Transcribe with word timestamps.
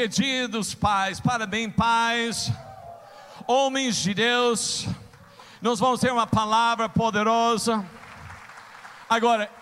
Hoje 0.00 0.04
é 0.04 0.08
dia 0.08 0.48
dos 0.48 0.74
pais, 0.74 1.20
parabéns, 1.20 1.74
pais, 1.74 2.50
homens 3.46 3.96
de 3.96 4.14
Deus. 4.14 4.86
Nós 5.60 5.78
vamos 5.78 6.00
ter 6.00 6.10
uma 6.10 6.26
palavra 6.26 6.88
poderosa. 6.88 7.86
Agora, 9.10 9.52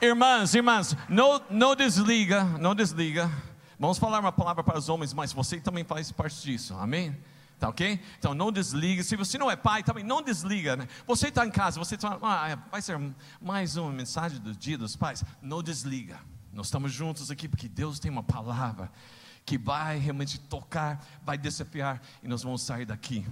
irmãs, 0.00 0.54
irmãs, 0.54 0.96
não, 1.08 1.42
não 1.50 1.74
desliga, 1.74 2.44
não 2.60 2.76
desliga. 2.76 3.28
Vamos 3.76 3.98
falar 3.98 4.20
uma 4.20 4.30
palavra 4.30 4.62
para 4.62 4.78
os 4.78 4.88
homens, 4.88 5.12
mas 5.12 5.32
você 5.32 5.60
também 5.60 5.82
faz 5.82 6.12
parte 6.12 6.40
disso, 6.42 6.76
amém? 6.78 7.16
Tá 7.58 7.68
ok? 7.68 8.00
Então 8.20 8.34
não 8.34 8.52
desliga. 8.52 9.02
Se 9.02 9.16
você 9.16 9.36
não 9.36 9.50
é 9.50 9.56
pai, 9.56 9.82
também 9.82 10.04
não 10.04 10.22
desliga. 10.22 10.76
Né? 10.76 10.86
Você 11.08 11.26
está 11.26 11.44
em 11.44 11.50
casa, 11.50 11.80
você 11.80 11.96
está. 11.96 12.20
Ah, 12.22 12.56
vai 12.70 12.80
ser 12.80 13.00
mais 13.40 13.76
uma 13.76 13.90
mensagem 13.90 14.38
do 14.38 14.54
dia 14.54 14.78
dos 14.78 14.94
pais. 14.94 15.24
Não 15.42 15.60
desliga. 15.60 16.20
Nós 16.52 16.66
estamos 16.66 16.92
juntos 16.92 17.32
aqui 17.32 17.48
porque 17.48 17.66
Deus 17.68 17.98
tem 17.98 18.12
uma 18.12 18.22
palavra 18.22 18.88
que 19.44 19.58
vai 19.58 19.98
realmente 19.98 20.38
tocar, 20.38 21.04
vai 21.24 21.36
desafiar 21.36 22.00
e 22.22 22.28
nós 22.28 22.42
vamos 22.42 22.62
sair 22.62 22.86
daqui. 22.86 23.26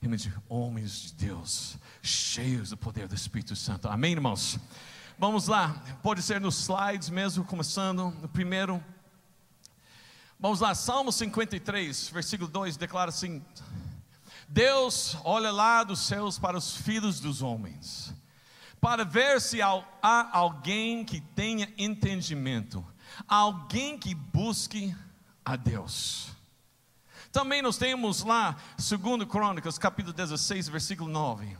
Realmente, 0.00 0.32
homens 0.48 1.02
de 1.02 1.26
Deus, 1.26 1.76
cheios 2.02 2.70
do 2.70 2.76
poder 2.76 3.06
do 3.06 3.14
Espírito 3.14 3.54
Santo. 3.54 3.88
Amém, 3.88 4.12
irmãos? 4.12 4.58
Vamos 5.18 5.46
lá, 5.46 5.82
pode 6.02 6.22
ser 6.22 6.40
nos 6.40 6.60
slides 6.60 7.10
mesmo, 7.10 7.44
começando 7.44 8.10
no 8.10 8.28
primeiro. 8.28 8.82
Vamos 10.38 10.60
lá, 10.60 10.74
Salmo 10.74 11.12
53, 11.12 12.08
versículo 12.08 12.48
2 12.48 12.78
declara 12.78 13.10
assim: 13.10 13.44
Deus 14.48 15.16
olha 15.22 15.50
lá 15.50 15.84
dos 15.84 16.00
céus 16.00 16.38
para 16.38 16.56
os 16.56 16.74
filhos 16.76 17.20
dos 17.20 17.42
homens 17.42 18.14
para 18.80 19.04
ver 19.04 19.40
se 19.40 19.60
há 19.60 20.30
alguém 20.32 21.04
que 21.04 21.20
tenha 21.20 21.68
entendimento, 21.76 22.84
alguém 23.26 23.98
que 23.98 24.14
busque 24.14 24.94
a 25.44 25.56
Deus. 25.56 26.28
Também 27.32 27.62
nós 27.62 27.78
temos 27.78 28.22
lá, 28.22 28.56
segundo 28.76 29.26
Crônicas, 29.26 29.78
capítulo 29.78 30.12
16, 30.12 30.68
versículo 30.68 31.08
9. 31.08 31.56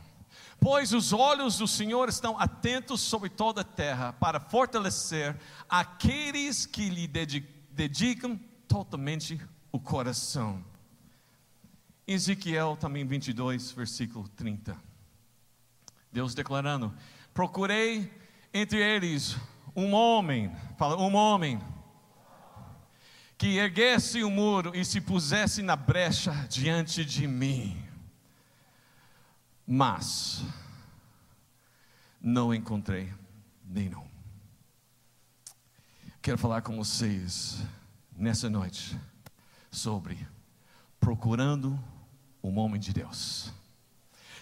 Pois 0.59 0.93
os 0.93 1.11
olhos 1.11 1.57
do 1.57 1.67
Senhor 1.67 2.09
estão 2.09 2.39
atentos 2.39 3.01
sobre 3.01 3.29
toda 3.29 3.61
a 3.61 3.63
terra, 3.63 4.13
para 4.13 4.39
fortalecer 4.39 5.35
aqueles 5.69 6.65
que 6.65 6.89
lhe 6.89 7.07
dedicam 7.07 8.39
totalmente 8.67 9.41
o 9.71 9.79
coração. 9.79 10.63
Ezequiel 12.05 12.77
também 12.79 13.05
22, 13.05 13.71
versículo 13.71 14.27
30. 14.29 14.77
Deus 16.11 16.35
declarando: 16.35 16.93
Procurei 17.33 18.11
entre 18.53 18.79
eles 18.79 19.37
um 19.75 19.93
homem, 19.93 20.53
fala, 20.77 20.97
um 21.01 21.15
homem, 21.15 21.61
que 23.37 23.57
erguesse 23.57 24.23
o 24.23 24.29
muro 24.29 24.75
e 24.75 24.85
se 24.85 25.01
pusesse 25.01 25.61
na 25.61 25.75
brecha 25.75 26.31
diante 26.49 27.03
de 27.03 27.27
mim. 27.27 27.81
Mas 29.65 30.43
não 32.21 32.53
encontrei 32.53 33.11
nenhum. 33.65 34.05
Quero 36.21 36.37
falar 36.37 36.61
com 36.61 36.77
vocês 36.77 37.63
nessa 38.15 38.47
noite 38.47 38.99
sobre 39.71 40.27
procurando 40.99 41.79
um 42.43 42.59
homem 42.59 42.79
de 42.79 42.93
Deus. 42.93 43.51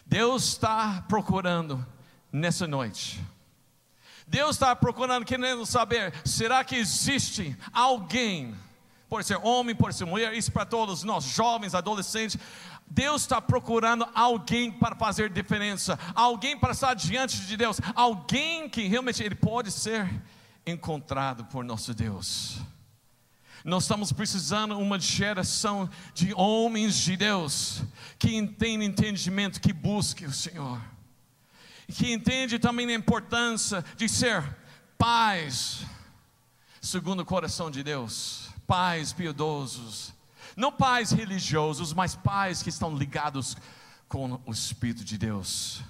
Deus 0.06 0.44
está 0.44 1.02
procurando 1.04 1.86
nessa 2.32 2.68
noite. 2.68 3.24
Deus 4.30 4.58
está 4.58 4.76
procurando, 4.76 5.26
querendo 5.26 5.66
saber: 5.66 6.14
será 6.24 6.64
que 6.64 6.76
existe 6.76 7.58
alguém, 7.74 8.56
pode 9.10 9.26
ser 9.26 9.40
homem, 9.44 9.76
pode 9.76 9.96
ser 9.96 10.06
mulher, 10.06 10.36
isso 10.36 10.52
para 10.52 10.68
todos 10.68 11.04
nós, 11.04 11.24
jovens, 11.24 11.74
adolescentes. 11.74 12.38
Deus 12.92 13.24
está 13.24 13.42
procurando 13.42 14.08
alguém 14.14 14.72
para 14.72 14.96
fazer 14.96 15.30
diferença, 15.30 15.98
alguém 16.14 16.58
para 16.58 16.74
estar 16.74 16.94
diante 16.94 17.42
de 17.42 17.58
Deus, 17.58 17.80
alguém 17.96 18.70
que 18.70 18.88
realmente 18.88 19.24
ele 19.24 19.36
pode 19.36 19.72
ser 19.72 20.08
encontrado 20.66 21.46
por 21.46 21.64
nosso 21.64 21.94
Deus. 21.94 22.58
Nós 23.64 23.84
estamos 23.84 24.12
precisando 24.12 24.78
uma 24.78 25.00
geração 25.00 25.90
de 26.14 26.34
homens 26.36 26.96
de 26.96 27.18
Deus 27.18 27.84
que 28.18 28.48
tem 28.48 28.84
entendimento, 28.84 29.60
que 29.60 29.74
busque 29.74 30.26
o 30.26 30.32
Senhor, 30.32 30.80
que 31.94 32.12
entende 32.12 32.60
também 32.60 32.88
a 32.90 32.94
importância 32.94 33.84
de 33.96 34.08
ser 34.08 34.44
pais, 34.98 35.86
segundo 36.82 37.22
o 37.22 37.26
coração 37.26 37.70
de 37.72 37.84
Deus, 37.84 38.50
pais 38.68 39.14
piedosos, 39.14 40.14
não 40.56 40.72
pais 40.72 41.12
religiosos, 41.12 41.94
mas 41.94 42.16
pais 42.16 42.62
que 42.62 42.70
estão 42.70 42.96
ligados 42.96 43.56
com 44.08 44.40
o 44.46 44.52
Espírito 44.52 45.04
de 45.04 45.18
Deus. 45.18 45.82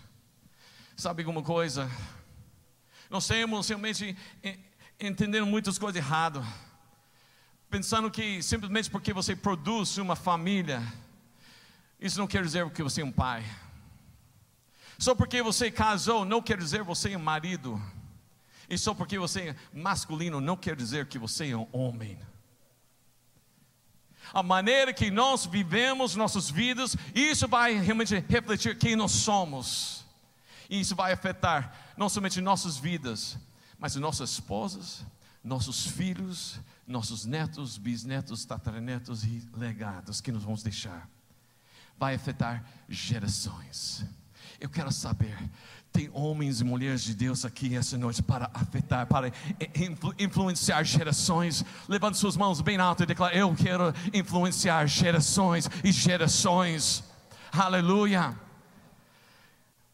Sabe 0.95 1.23
alguma 1.23 1.41
coisa? 1.41 1.89
Nós 3.09 3.27
temos 3.27 3.67
realmente 3.67 4.15
entendendo 4.99 5.45
muitas 5.45 5.77
coisas 5.77 6.01
erradas 6.01 6.45
pensando 7.69 8.09
que 8.09 8.41
simplesmente 8.41 8.89
porque 8.89 9.13
você 9.13 9.35
produz 9.35 9.97
uma 9.99 10.15
família, 10.15 10.81
isso 11.99 12.17
não 12.17 12.25
quer 12.25 12.43
dizer 12.43 12.67
que 12.71 12.81
você 12.81 13.01
é 13.01 13.05
um 13.05 13.11
pai. 13.11 13.45
Só 14.99 15.15
porque 15.15 15.41
você 15.41 15.71
casou, 15.71 16.25
não 16.25 16.41
quer 16.41 16.57
dizer 16.57 16.83
você 16.83 17.13
é 17.13 17.17
um 17.17 17.21
marido. 17.21 17.81
E 18.69 18.77
só 18.77 18.93
porque 18.93 19.17
você 19.17 19.49
é 19.49 19.55
masculino, 19.73 20.41
não 20.41 20.57
quer 20.57 20.75
dizer 20.75 21.07
que 21.07 21.17
você 21.17 21.51
é 21.51 21.57
um 21.57 21.67
homem. 21.71 22.19
A 24.33 24.43
maneira 24.43 24.93
que 24.93 25.09
nós 25.09 25.45
vivemos 25.45 26.17
nossas 26.17 26.49
vidas, 26.49 26.97
isso 27.15 27.47
vai 27.47 27.79
realmente 27.79 28.13
refletir 28.27 28.77
quem 28.77 28.97
nós 28.97 29.13
somos. 29.13 30.05
E 30.69 30.81
isso 30.81 30.95
vai 30.95 31.13
afetar 31.13 31.93
não 31.97 32.09
somente 32.09 32.41
nossas 32.41 32.77
vidas, 32.77 33.37
mas 33.79 33.95
nossas 33.95 34.31
esposas, 34.31 35.03
nossos 35.41 35.87
filhos, 35.87 36.59
nossos 36.85 37.25
netos, 37.25 37.77
bisnetos, 37.77 38.43
tataranetos 38.43 39.23
e 39.23 39.47
legados 39.53 40.19
que 40.19 40.31
nós 40.31 40.43
vamos 40.43 40.61
deixar. 40.61 41.09
Vai 41.97 42.15
afetar 42.15 42.65
gerações. 42.89 44.05
Eu 44.59 44.69
quero 44.69 44.91
saber, 44.91 45.37
tem 45.91 46.09
homens 46.13 46.61
e 46.61 46.63
mulheres 46.63 47.03
de 47.03 47.13
Deus 47.13 47.45
aqui 47.45 47.75
essa 47.75 47.97
noite 47.97 48.21
para 48.21 48.49
afetar, 48.53 49.07
para 49.07 49.31
influ, 49.75 50.13
influenciar 50.19 50.83
gerações. 50.83 51.63
Levante 51.87 52.17
suas 52.17 52.35
mãos 52.35 52.61
bem 52.61 52.77
alto 52.77 53.03
e 53.03 53.05
declare: 53.05 53.37
Eu 53.37 53.55
quero 53.55 53.93
influenciar 54.13 54.85
gerações 54.87 55.69
e 55.83 55.91
gerações. 55.91 57.03
Aleluia. 57.51 58.37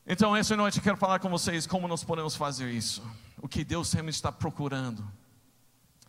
Então, 0.07 0.35
essa 0.35 0.55
noite 0.55 0.77
eu 0.77 0.83
quero 0.83 0.97
falar 0.97 1.19
com 1.19 1.29
vocês 1.29 1.65
como 1.65 1.87
nós 1.87 2.03
podemos 2.03 2.35
fazer 2.35 2.69
isso. 2.71 3.03
O 3.41 3.47
que 3.47 3.63
Deus 3.63 3.91
realmente 3.93 4.15
está 4.15 4.31
procurando 4.31 5.03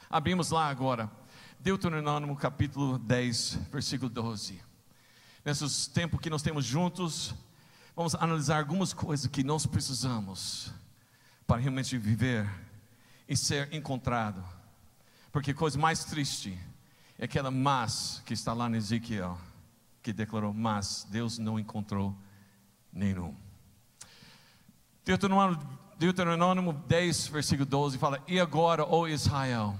Abrimos 0.09 0.51
lá 0.51 0.69
agora, 0.69 1.11
Deuteronômio 1.59 2.37
capítulo 2.37 2.97
10, 2.97 3.59
versículo 3.73 4.09
12. 4.09 4.63
Nesses 5.45 5.89
tempos 5.89 6.21
que 6.21 6.31
nós 6.31 6.43
temos 6.43 6.65
juntos, 6.65 7.35
vamos 7.97 8.15
analisar 8.15 8.59
algumas 8.59 8.93
coisas 8.93 9.27
que 9.27 9.43
nós 9.43 9.65
precisamos 9.65 10.71
para 11.47 11.61
realmente 11.61 11.97
viver 11.97 12.47
e 13.27 13.35
ser 13.35 13.73
encontrado. 13.73 14.45
Porque 15.33 15.55
coisa 15.55 15.79
mais 15.79 16.05
triste 16.05 16.59
é 17.19 17.25
aquela 17.25 17.51
mas 17.51 18.23
que 18.27 18.35
está 18.35 18.53
lá 18.53 18.69
no 18.69 18.77
Ezequiel, 18.77 19.39
que 20.03 20.13
declarou: 20.13 20.53
Mas 20.53 21.07
Deus 21.11 21.39
não 21.39 21.59
encontrou 21.59 22.15
nenhum. 22.93 23.35
Deuteronômio 25.99 26.73
10, 26.87 27.29
versículo 27.29 27.65
12 27.65 27.97
fala: 27.97 28.23
E 28.29 28.39
agora, 28.39 28.85
ó 28.85 29.09
Israel, 29.09 29.75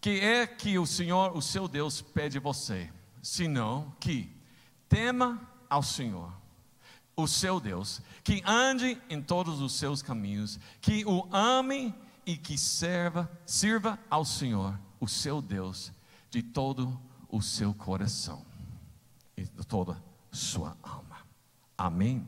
que 0.00 0.20
é 0.20 0.46
que 0.46 0.78
o 0.78 0.86
Senhor, 0.86 1.36
o 1.36 1.42
seu 1.42 1.66
Deus, 1.66 2.00
pede 2.00 2.38
a 2.38 2.40
você? 2.40 2.88
Senão 3.20 3.92
que 3.98 4.30
tema 4.88 5.40
ao 5.68 5.82
Senhor, 5.82 6.32
o 7.16 7.26
seu 7.26 7.58
Deus, 7.58 8.02
que 8.22 8.42
ande 8.44 9.00
em 9.08 9.22
todos 9.22 9.60
os 9.60 9.72
seus 9.74 10.02
caminhos, 10.02 10.60
que 10.80 11.04
o 11.06 11.26
ame 11.34 11.94
e 12.26 12.36
que 12.36 12.58
serva, 12.58 13.30
sirva 13.46 13.98
ao 14.10 14.24
Senhor, 14.24 14.78
o 15.00 15.08
seu 15.08 15.40
Deus, 15.40 15.92
de 16.30 16.42
todo 16.42 17.00
o 17.28 17.40
seu 17.40 17.72
coração 17.72 18.44
e 19.36 19.44
de 19.44 19.66
toda 19.66 19.96
sua 20.30 20.76
alma. 20.82 21.16
Amém. 21.76 22.26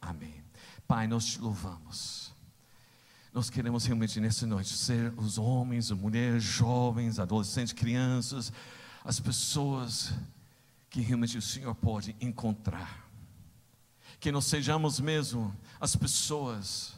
Amém. 0.00 0.42
Pai, 0.88 1.06
nós 1.06 1.26
te 1.26 1.38
louvamos. 1.38 2.32
Nós 3.32 3.48
queremos 3.48 3.84
realmente 3.84 4.20
nessa 4.20 4.46
noite 4.46 4.70
ser 4.70 5.12
os 5.16 5.38
homens, 5.38 5.90
as 5.90 5.98
mulheres, 5.98 6.42
jovens, 6.42 7.18
adolescentes, 7.18 7.72
crianças, 7.72 8.52
as 9.04 9.18
pessoas 9.18 10.12
que 10.90 11.00
realmente 11.00 11.38
o 11.38 11.42
Senhor 11.42 11.74
pode 11.74 12.14
encontrar. 12.20 13.01
Que 14.22 14.30
nós 14.30 14.44
sejamos 14.44 15.00
mesmo 15.00 15.52
as 15.80 15.96
pessoas 15.96 16.94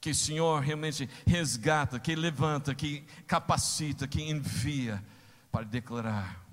que 0.00 0.10
o 0.10 0.14
Senhor 0.14 0.60
realmente 0.60 1.08
resgata, 1.24 2.00
que 2.00 2.16
levanta, 2.16 2.74
que 2.74 3.04
capacita, 3.24 4.08
que 4.08 4.20
envia 4.20 5.00
para 5.52 5.64
declarar 5.64 6.44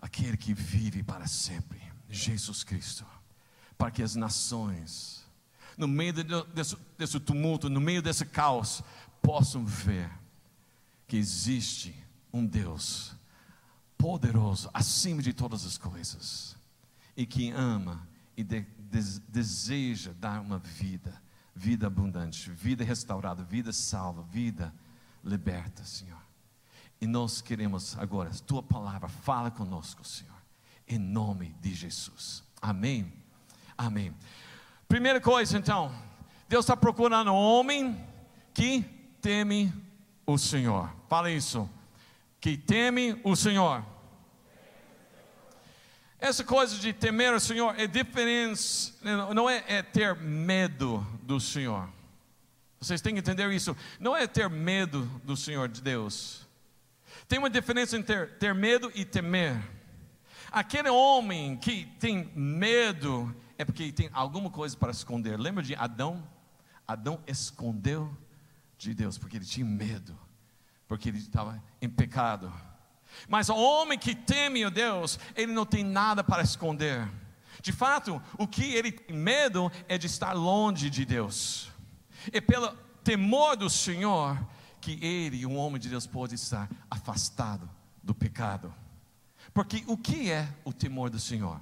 aquele 0.00 0.36
que 0.36 0.52
vive 0.52 1.04
para 1.04 1.28
sempre, 1.28 1.80
Jesus 2.10 2.64
Cristo, 2.64 3.06
para 3.78 3.92
que 3.92 4.02
as 4.02 4.16
nações, 4.16 5.24
no 5.78 5.86
meio 5.86 6.12
desse, 6.12 6.76
desse 6.98 7.20
tumulto, 7.20 7.70
no 7.70 7.80
meio 7.80 8.02
desse 8.02 8.26
caos, 8.26 8.82
possam 9.22 9.64
ver 9.64 10.10
que 11.06 11.16
existe 11.16 11.94
um 12.32 12.44
Deus 12.44 13.14
poderoso 13.96 14.68
acima 14.74 15.22
de 15.22 15.32
todas 15.32 15.64
as 15.64 15.78
coisas 15.78 16.56
e 17.16 17.24
que 17.24 17.52
ama 17.52 18.15
e 18.36 18.44
de, 18.44 18.60
de, 18.60 19.20
deseja 19.28 20.12
dar 20.18 20.40
uma 20.40 20.58
vida, 20.58 21.20
vida 21.54 21.86
abundante, 21.86 22.50
vida 22.50 22.84
restaurada, 22.84 23.42
vida 23.42 23.72
salva, 23.72 24.22
vida 24.22 24.72
liberta, 25.24 25.84
Senhor. 25.84 26.20
E 27.00 27.06
nós 27.06 27.40
queremos 27.40 27.96
agora, 27.98 28.30
tua 28.46 28.62
palavra 28.62 29.08
fala 29.08 29.50
conosco, 29.50 30.04
Senhor, 30.04 30.36
em 30.86 30.98
nome 30.98 31.54
de 31.60 31.74
Jesus. 31.74 32.42
Amém. 32.60 33.12
Amém. 33.76 34.14
Primeira 34.88 35.20
coisa, 35.20 35.58
então, 35.58 35.92
Deus 36.48 36.64
está 36.64 36.76
procurando 36.76 37.32
um 37.32 37.34
homem 37.34 38.00
que 38.54 38.82
teme 39.20 39.72
o 40.24 40.38
Senhor. 40.38 40.90
Fala 41.08 41.30
isso. 41.30 41.68
Que 42.40 42.56
teme 42.56 43.20
o 43.24 43.34
Senhor. 43.34 43.84
Essa 46.26 46.42
coisa 46.42 46.76
de 46.76 46.92
temer 46.92 47.32
o 47.32 47.38
Senhor 47.38 47.78
é 47.78 47.86
diferente, 47.86 48.92
não 49.32 49.48
é, 49.48 49.62
é 49.68 49.80
ter 49.80 50.16
medo 50.16 51.06
do 51.22 51.38
Senhor. 51.38 51.88
Vocês 52.80 53.00
têm 53.00 53.14
que 53.14 53.20
entender 53.20 53.48
isso. 53.52 53.76
Não 54.00 54.16
é 54.16 54.26
ter 54.26 54.50
medo 54.50 55.04
do 55.22 55.36
Senhor 55.36 55.68
de 55.68 55.80
Deus. 55.80 56.44
Tem 57.28 57.38
uma 57.38 57.48
diferença 57.48 57.96
entre 57.96 58.26
ter, 58.26 58.38
ter 58.38 58.52
medo 58.56 58.90
e 58.92 59.04
temer. 59.04 59.56
Aquele 60.50 60.88
homem 60.88 61.56
que 61.58 61.86
tem 62.00 62.28
medo 62.34 63.32
é 63.56 63.64
porque 63.64 63.92
tem 63.92 64.10
alguma 64.12 64.50
coisa 64.50 64.76
para 64.76 64.90
esconder. 64.90 65.38
Lembra 65.38 65.62
de 65.62 65.76
Adão? 65.76 66.28
Adão 66.88 67.22
escondeu 67.28 68.12
de 68.76 68.92
Deus 68.94 69.16
porque 69.16 69.36
ele 69.36 69.44
tinha 69.44 69.64
medo, 69.64 70.18
porque 70.88 71.08
ele 71.08 71.18
estava 71.18 71.62
em 71.80 71.88
pecado. 71.88 72.52
Mas 73.28 73.48
o 73.48 73.56
homem 73.56 73.98
que 73.98 74.14
teme 74.14 74.64
a 74.64 74.68
Deus, 74.68 75.18
ele 75.34 75.52
não 75.52 75.66
tem 75.66 75.84
nada 75.84 76.22
para 76.22 76.42
esconder. 76.42 77.08
De 77.62 77.72
fato, 77.72 78.22
o 78.38 78.46
que 78.46 78.74
ele 78.74 78.92
tem 78.92 79.16
medo 79.16 79.70
é 79.88 79.98
de 79.98 80.06
estar 80.06 80.32
longe 80.32 80.88
de 80.88 81.04
Deus. 81.04 81.70
É 82.32 82.40
pelo 82.40 82.72
temor 83.02 83.56
do 83.56 83.68
Senhor 83.68 84.38
que 84.80 85.04
ele, 85.04 85.44
um 85.46 85.56
homem 85.56 85.80
de 85.80 85.88
Deus, 85.88 86.06
pode 86.06 86.34
estar 86.34 86.68
afastado 86.90 87.68
do 88.02 88.14
pecado. 88.14 88.72
Porque 89.52 89.82
o 89.86 89.96
que 89.96 90.30
é 90.30 90.48
o 90.64 90.72
temor 90.72 91.10
do 91.10 91.18
Senhor? 91.18 91.60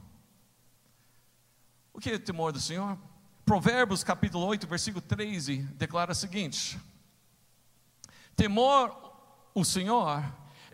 O 1.92 2.00
que 2.00 2.10
é 2.10 2.14
o 2.14 2.18
temor 2.18 2.52
do 2.52 2.60
Senhor? 2.60 2.98
Provérbios 3.44 4.02
capítulo 4.02 4.44
8, 4.46 4.66
versículo 4.66 5.00
13, 5.00 5.58
declara 5.74 6.12
o 6.12 6.14
seguinte: 6.14 6.78
Temor 8.34 9.12
o 9.54 9.64
Senhor 9.64 10.24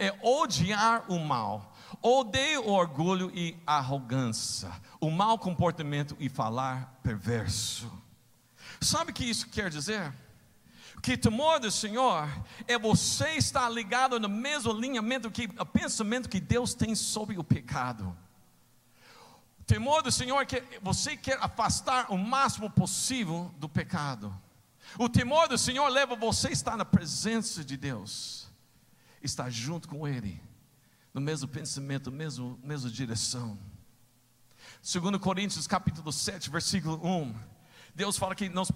é 0.01 0.19
odiar 0.23 1.05
o 1.13 1.19
mal, 1.19 1.77
odeia 2.01 2.59
o 2.59 2.71
orgulho 2.73 3.31
e 3.35 3.55
arrogância, 3.67 4.73
o 4.99 5.11
mau 5.11 5.39
comportamento 5.39 6.17
e 6.19 6.31
falar 6.31 6.99
perverso. 7.03 7.93
Sabe 8.81 9.11
o 9.11 9.15
que 9.15 9.27
isso 9.27 9.47
quer 9.51 9.69
dizer? 9.69 10.11
Que 11.03 11.19
temor 11.19 11.61
do 11.61 11.71
Senhor 11.71 12.27
é 12.67 12.79
você 12.79 13.37
estar 13.37 13.69
ligado 13.69 14.19
no 14.19 14.29
mesmo 14.29 14.73
alinhamento 14.73 15.31
que 15.31 15.51
o 15.59 15.67
pensamento 15.67 16.31
que 16.31 16.41
Deus 16.41 16.73
tem 16.73 16.95
sobre 16.95 17.39
o 17.39 17.45
pecado. 17.45 18.17
Temor 19.67 20.03
do 20.03 20.11
Senhor 20.11 20.41
é 20.41 20.47
que 20.47 20.63
você 20.81 21.15
quer 21.15 21.39
afastar 21.43 22.11
o 22.11 22.17
máximo 22.17 22.71
possível 22.71 23.55
do 23.59 23.69
pecado. 23.69 24.35
O 24.99 25.09
temor 25.09 25.47
do 25.47 25.59
Senhor 25.59 25.87
leva 25.89 26.17
você 26.17 26.49
a 26.49 26.53
estar 26.53 26.77
na 26.77 26.85
presença 26.85 27.63
de 27.63 27.77
Deus 27.77 28.50
estar 29.23 29.51
junto 29.51 29.89
com 29.89 30.07
Ele, 30.07 30.41
no 31.13 31.21
mesmo 31.21 31.49
pensamento, 31.49 32.11
mesmo 32.11 32.59
mesma 32.63 32.91
direção. 32.91 33.59
Segundo 34.83 35.19
Coríntios 35.19 35.67
capítulo 35.67 36.13
7, 36.13 36.51
versículo 36.51 37.01
1, 37.05 37.35
Deus 37.95 38.17
fala 38.17 38.35
que 38.35 38.49
nós 38.49 38.71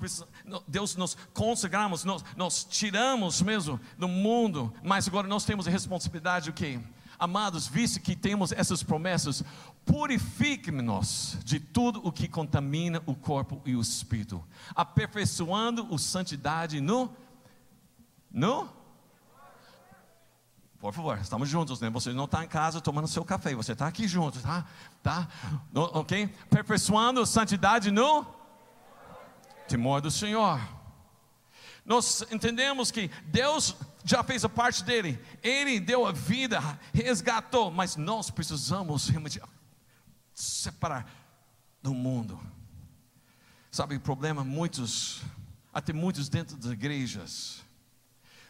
Deus 0.67 0.97
nos 0.97 1.17
consagramos, 1.33 2.05
nós, 2.05 2.25
nós 2.37 2.65
tiramos 2.65 3.41
mesmo 3.41 3.81
do 3.97 4.09
mundo, 4.09 4.73
mas 4.83 5.09
agora 5.09 5.27
nós 5.27 5.45
temos 5.45 5.67
a 5.67 5.71
responsabilidade 5.71 6.51
o 6.51 6.53
que? 6.53 6.81
Amados, 7.19 7.67
visto 7.69 8.01
que 8.01 8.17
temos 8.17 8.51
essas 8.51 8.83
promessas, 8.83 9.45
purifique-nos 9.87 11.39
de 11.45 11.61
tudo 11.61 12.01
o 12.05 12.11
que 12.11 12.27
contamina 12.27 13.01
o 13.07 13.15
corpo 13.15 13.63
e 13.65 13.77
o 13.77 13.81
espírito, 13.81 14.45
aperfeiçoando 14.75 15.95
a 15.95 15.99
santidade 15.99 16.81
no 16.81 17.11
no 18.31 18.69
por 20.85 20.93
favor, 20.93 21.19
estamos 21.19 21.49
juntos, 21.49 21.81
né? 21.81 21.89
Você 21.89 22.13
não 22.13 22.27
está 22.27 22.45
em 22.45 22.47
casa 22.47 22.79
tomando 22.79 23.09
seu 23.09 23.25
café, 23.25 23.55
você 23.55 23.73
está 23.73 23.87
aqui 23.87 24.07
junto, 24.07 24.39
tá? 24.41 24.67
Tá? 25.03 25.27
Ok? 25.73 26.31
Aperfeiçoando 26.45 27.25
santidade 27.25 27.91
no 27.91 28.27
temor 29.67 30.03
do 30.03 30.11
Senhor. 30.11 30.61
Nós 31.87 32.23
entendemos 32.31 32.91
que 32.91 33.11
Deus 33.25 33.75
já 34.05 34.23
fez 34.23 34.45
a 34.45 34.49
parte 34.51 34.85
dele, 34.85 35.19
Ele 35.43 35.81
deu 35.81 36.07
a 36.07 36.13
vida, 36.13 36.61
resgatou, 36.93 37.71
mas 37.71 37.97
nós 37.97 38.29
precisamos 38.29 39.09
realmente 39.09 39.41
separar 40.35 41.11
do 41.83 41.95
mundo. 41.95 42.39
Sabe 43.71 43.97
o 43.97 44.01
problema? 44.01 44.45
Muitos, 44.45 45.23
até 45.73 45.95
muitos 45.95 46.29
dentro 46.29 46.59
das 46.59 46.73
igrejas, 46.73 47.65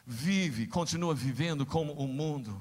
vive, 0.07 0.67
continua 0.67 1.15
vivendo 1.15 1.65
como 1.65 1.93
o 1.95 2.07
mundo, 2.07 2.61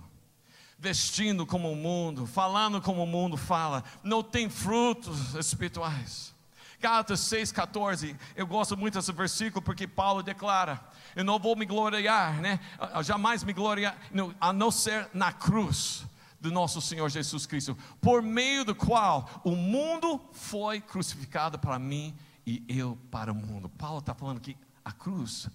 vestindo 0.78 1.46
como 1.46 1.72
o 1.72 1.76
mundo, 1.76 2.26
falando 2.26 2.82
como 2.82 3.04
o 3.04 3.08
mundo 3.08 3.38
fala, 3.38 3.84
não 4.04 4.24
tem 4.24 4.50
frutos 4.50 5.36
espirituais. 5.36 6.34
Gálatas 6.80 7.22
6,14, 7.22 8.14
eu 8.36 8.46
gosto 8.46 8.76
muito 8.76 8.96
desse 8.96 9.14
versículo 9.14 9.62
porque 9.62 9.88
Paulo 9.88 10.22
declara: 10.22 10.84
Eu 11.16 11.24
não 11.24 11.40
vou 11.40 11.56
me 11.56 11.66
gloriar, 11.66 12.42
né? 12.42 12.60
jamais 13.02 13.42
me 13.42 13.54
gloriar, 13.54 13.98
a 14.42 14.52
não 14.52 14.70
ser 14.70 15.10
na 15.14 15.32
cruz 15.32 16.06
do 16.42 16.52
nosso 16.52 16.82
Senhor 16.82 17.10
Jesus 17.10 17.46
Cristo, 17.46 17.78
por 18.02 18.22
meio 18.22 18.66
do 18.66 18.76
qual 18.76 19.30
o 19.46 19.56
mundo 19.56 20.20
foi 20.34 20.82
crucificado 20.82 21.58
para 21.58 21.80
mim 21.80 22.14
e 22.46 22.62
eu 22.68 22.98
para 23.10 23.32
o 23.32 23.36
mundo. 23.36 23.70
Paulo 23.70 24.00
está 24.00 24.14
falando 24.14 24.42
que 24.42 24.58
a 24.84 24.92
cruz 24.92 25.48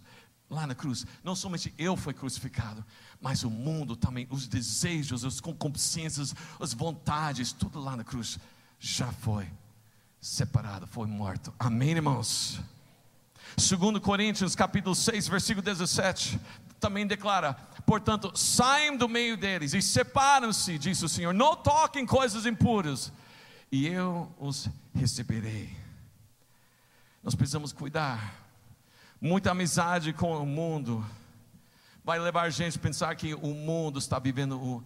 lá 0.50 0.66
na 0.66 0.74
cruz, 0.74 1.06
não 1.22 1.36
somente 1.36 1.74
eu 1.76 1.96
fui 1.96 2.14
crucificado, 2.14 2.84
mas 3.20 3.42
o 3.42 3.50
mundo 3.50 3.94
também, 3.94 4.26
os 4.30 4.46
desejos, 4.46 5.24
as 5.24 5.40
concupiscências, 5.40 6.34
as 6.58 6.72
vontades, 6.72 7.52
tudo 7.52 7.80
lá 7.80 7.96
na 7.96 8.04
cruz 8.04 8.38
já 8.78 9.12
foi 9.12 9.48
separado, 10.20 10.86
foi 10.86 11.06
morto. 11.06 11.52
Amém, 11.58 11.90
irmãos? 11.90 12.60
Segundo 13.56 14.00
Coríntios, 14.00 14.54
capítulo 14.54 14.94
6, 14.94 15.28
versículo 15.28 15.62
17, 15.62 16.40
também 16.80 17.06
declara: 17.06 17.54
"Portanto, 17.84 18.32
saiam 18.36 18.96
do 18.96 19.08
meio 19.08 19.36
deles 19.36 19.74
e 19.74 19.82
separam-se", 19.82 20.78
disse 20.78 21.04
o 21.04 21.08
Senhor, 21.08 21.34
"não 21.34 21.56
toquem 21.56 22.06
coisas 22.06 22.46
impuras, 22.46 23.12
e 23.70 23.86
eu 23.86 24.32
os 24.38 24.68
receberei". 24.94 25.76
Nós 27.22 27.34
precisamos 27.34 27.72
cuidar 27.72 28.47
Muita 29.20 29.50
amizade 29.50 30.12
com 30.12 30.40
o 30.40 30.46
mundo 30.46 31.04
vai 32.04 32.20
levar 32.20 32.42
a 32.42 32.50
gente 32.50 32.78
a 32.78 32.80
pensar 32.80 33.16
que 33.16 33.34
o 33.34 33.48
mundo 33.48 33.98
está 33.98 34.16
vivendo 34.20 34.56
o 34.56 34.84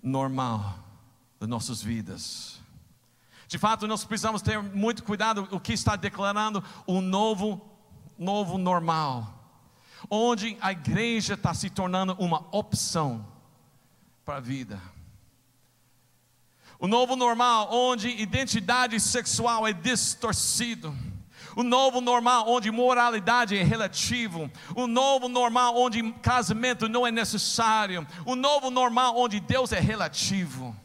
normal 0.00 0.78
das 1.40 1.48
nossas 1.48 1.82
vidas. 1.82 2.60
De 3.48 3.58
fato, 3.58 3.88
nós 3.88 4.04
precisamos 4.04 4.40
ter 4.40 4.62
muito 4.62 5.02
cuidado 5.02 5.48
o 5.50 5.58
que 5.58 5.72
está 5.72 5.96
declarando 5.96 6.62
o 6.86 7.00
novo, 7.00 7.60
novo 8.16 8.56
normal, 8.56 9.34
onde 10.08 10.56
a 10.60 10.70
igreja 10.70 11.34
está 11.34 11.52
se 11.52 11.68
tornando 11.68 12.14
uma 12.20 12.46
opção 12.52 13.26
para 14.24 14.36
a 14.36 14.40
vida. 14.40 14.80
O 16.78 16.86
novo 16.86 17.16
normal, 17.16 17.68
onde 17.72 18.08
identidade 18.08 18.98
sexual 19.00 19.66
é 19.66 19.72
distorcido 19.72 20.96
o 21.56 21.62
novo 21.62 22.00
normal 22.00 22.48
onde 22.48 22.70
moralidade 22.70 23.56
é 23.56 23.62
relativo, 23.62 24.50
o 24.74 24.86
novo 24.86 25.28
normal 25.28 25.76
onde 25.76 26.12
casamento 26.14 26.88
não 26.88 27.06
é 27.06 27.10
necessário, 27.10 28.06
o 28.24 28.34
novo 28.34 28.70
normal 28.70 29.16
onde 29.18 29.40
Deus 29.40 29.72
é 29.72 29.80
relativo. 29.80 30.76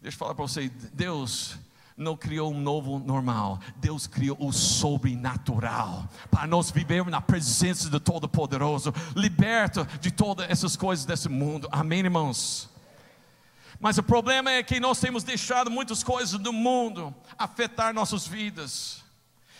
Deixa 0.00 0.16
eu 0.16 0.18
falar 0.18 0.34
para 0.34 0.46
você, 0.46 0.68
Deus 0.92 1.56
não 1.96 2.16
criou 2.16 2.52
um 2.52 2.60
novo 2.60 2.98
normal, 2.98 3.60
Deus 3.76 4.06
criou 4.06 4.36
o 4.40 4.52
sobrenatural, 4.52 6.08
para 6.30 6.46
nós 6.46 6.70
vivermos 6.70 7.12
na 7.12 7.20
presença 7.20 7.88
do 7.88 8.00
Todo-Poderoso, 8.00 8.92
liberto 9.14 9.86
de 10.00 10.10
todas 10.10 10.50
essas 10.50 10.76
coisas 10.76 11.04
desse 11.04 11.28
mundo, 11.28 11.68
amém, 11.70 12.00
irmãos? 12.00 12.71
Mas 13.82 13.98
o 13.98 14.02
problema 14.02 14.48
é 14.48 14.62
que 14.62 14.78
nós 14.78 15.00
temos 15.00 15.24
deixado 15.24 15.68
muitas 15.68 16.04
coisas 16.04 16.38
do 16.38 16.52
mundo 16.52 17.12
afetar 17.36 17.92
nossas 17.92 18.24
vidas, 18.24 19.02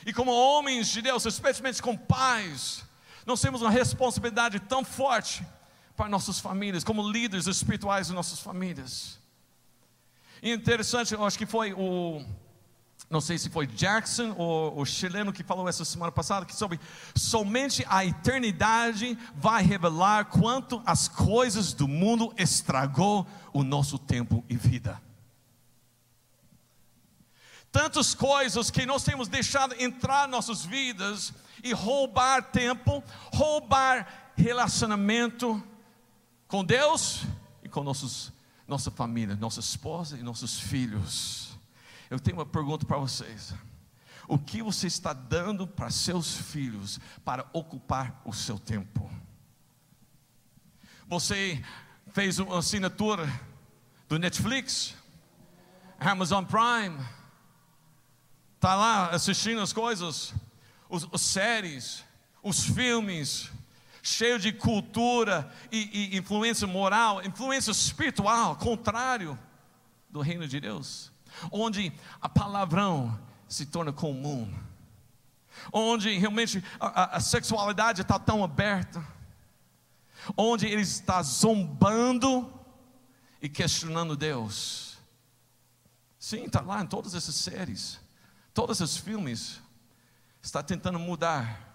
e 0.07 0.13
como 0.13 0.31
homens 0.31 0.87
de 0.87 1.03
Deus, 1.03 1.27
especialmente 1.27 1.83
como 1.83 1.99
pais, 1.99 2.85
nós 3.27 3.41
temos 3.41 3.63
uma 3.63 3.71
responsabilidade 3.71 4.61
tão 4.61 4.85
forte 4.85 5.45
para 5.97 6.09
nossas 6.09 6.39
famílias, 6.39 6.85
como 6.85 7.11
líderes 7.11 7.49
espirituais 7.49 8.07
de 8.07 8.13
nossas 8.13 8.39
famílias. 8.39 9.19
E 10.41 10.53
interessante, 10.53 11.15
eu 11.15 11.25
acho 11.25 11.37
que 11.37 11.45
foi 11.45 11.73
o, 11.73 12.25
não 13.13 13.21
sei 13.21 13.37
se 13.37 13.51
foi 13.51 13.67
Jackson 13.67 14.35
ou 14.39 14.81
o 14.81 14.87
chileno 14.87 15.35
que 15.35 15.45
falou 15.45 15.69
essa 15.69 15.85
semana 15.85 16.11
passada, 16.11 16.47
que 16.47 16.57
sobre 16.57 16.81
somente 17.15 17.85
a 17.87 18.07
eternidade 18.07 19.19
vai 19.37 19.63
revelar 19.63 20.25
quanto 20.25 20.83
as 20.87 21.09
coisas 21.09 21.75
do 21.75 21.87
mundo 21.87 22.33
estragou 22.39 23.27
o 23.53 23.63
nosso 23.63 23.99
tempo 23.99 24.43
e 24.49 24.57
vida. 24.57 24.99
Tantas 27.71 28.15
coisas 28.15 28.71
que 28.71 28.87
nós 28.87 29.05
temos 29.05 29.29
deixado 29.29 29.75
entrar 29.79 30.27
em 30.27 30.31
nossas 30.31 30.65
vidas 30.65 31.35
e 31.63 31.75
roubar 31.75 32.43
tempo, 32.51 33.05
roubar 33.31 34.33
relacionamento 34.35 35.63
com 36.49 36.65
Deus 36.65 37.25
e 37.63 37.69
com 37.69 37.85
nossos 37.85 38.33
nossa 38.67 38.91
família, 38.91 39.37
nossa 39.37 39.61
esposa 39.61 40.17
e 40.17 40.23
nossos 40.23 40.59
filhos. 40.59 41.52
Eu 42.13 42.21
tenho 42.21 42.37
uma 42.37 42.45
pergunta 42.45 42.85
para 42.85 42.99
vocês. 42.99 43.55
O 44.29 44.39
que 44.39 44.63
você 44.63 44.87
está 44.87 45.15
dando 45.15 45.67
para 45.67 45.89
seus 45.89 46.37
filhos 46.37 47.01
para 47.25 47.49
ocupar 47.55 48.21
o 48.23 48.35
seu 48.35 48.59
tempo? 48.59 49.11
Você 51.09 51.65
fez 52.13 52.39
uma 52.39 52.59
assinatura 52.59 53.27
do 54.11 54.19
Netflix, 54.19 54.95
Amazon 55.99 56.45
Prime, 56.45 57.03
está 58.57 58.75
lá 58.75 59.09
assistindo 59.09 59.63
as 59.63 59.73
coisas, 59.73 60.35
os, 60.91 61.09
as 61.15 61.23
séries, 61.23 62.05
os 62.43 62.63
filmes, 62.63 63.51
cheio 64.03 64.39
de 64.39 64.53
cultura 64.53 65.51
e, 65.71 66.11
e 66.13 66.19
influência 66.19 66.67
moral, 66.67 67.25
influência 67.25 67.71
espiritual, 67.71 68.57
contrário 68.57 69.39
do 70.11 70.21
reino 70.21 70.47
de 70.47 70.61
Deus, 70.61 71.11
onde 71.51 71.93
a 72.21 72.29
palavrão 72.29 73.19
se 73.49 73.67
torna 73.67 73.93
comum, 73.93 74.53
onde 75.73 76.17
realmente 76.19 76.63
a, 76.81 76.87
a, 76.87 77.17
a 77.17 77.21
sexualidade 77.21 78.03
está 78.03 78.19
tão 78.19 78.43
aberta, 78.43 79.05
onde 80.37 80.67
ele 80.67 80.83
está 80.83 81.23
zombando 81.23 82.53
e 83.41 83.49
questionando 83.49 84.17
Deus. 84.17 84.97
Sim, 86.19 86.45
está 86.45 86.61
lá 86.61 86.83
em 86.83 86.87
todas 86.87 87.15
essas 87.15 87.35
séries, 87.35 88.01
todos 88.55 88.81
esses 88.81 88.97
filmes, 88.97 89.61
está 90.41 90.63
tentando 90.63 90.99
mudar 90.99 91.73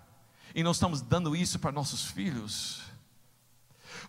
e 0.55 0.63
nós 0.63 0.77
estamos 0.77 1.01
dando 1.01 1.35
isso 1.35 1.59
para 1.59 1.71
nossos 1.71 2.05
filhos. 2.05 2.81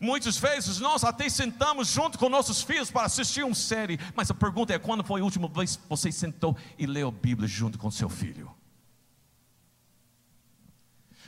Muitas 0.01 0.37
vezes 0.37 0.79
nós 0.79 1.05
até 1.05 1.29
sentamos 1.29 1.89
junto 1.89 2.19
com 2.19 2.29
nossos 2.29 2.63
filhos 2.63 2.91
para 2.91 3.07
assistir 3.07 3.45
uma 3.45 3.55
série, 3.55 3.99
mas 4.15 4.31
a 4.31 4.35
pergunta 4.35 4.73
é: 4.73 4.79
quando 4.79 5.05
foi 5.05 5.21
a 5.21 5.25
última 5.25 5.49
vez 5.49 5.77
que 5.77 5.89
você 5.89 6.11
sentou 6.13 6.57
e 6.79 6.87
leu 6.87 7.09
a 7.09 7.13
Bíblia 7.13 7.49
junto 7.49 7.79
com 7.79 7.91
seu 7.91 8.09
filho? 8.09 8.55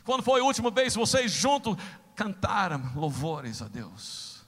Quando 0.05 0.23
foi 0.23 0.41
a 0.41 0.45
última 0.45 0.71
vez 0.71 0.95
que 0.95 0.99
vocês 0.99 1.31
juntos 1.31 1.77
cantaram 2.17 2.93
louvores 2.95 3.63
a 3.63 3.69
Deus? 3.69 4.41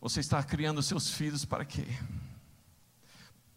Você 0.00 0.20
está 0.20 0.42
criando 0.42 0.80
seus 0.82 1.10
filhos 1.10 1.44
para 1.44 1.64
quê? 1.64 1.86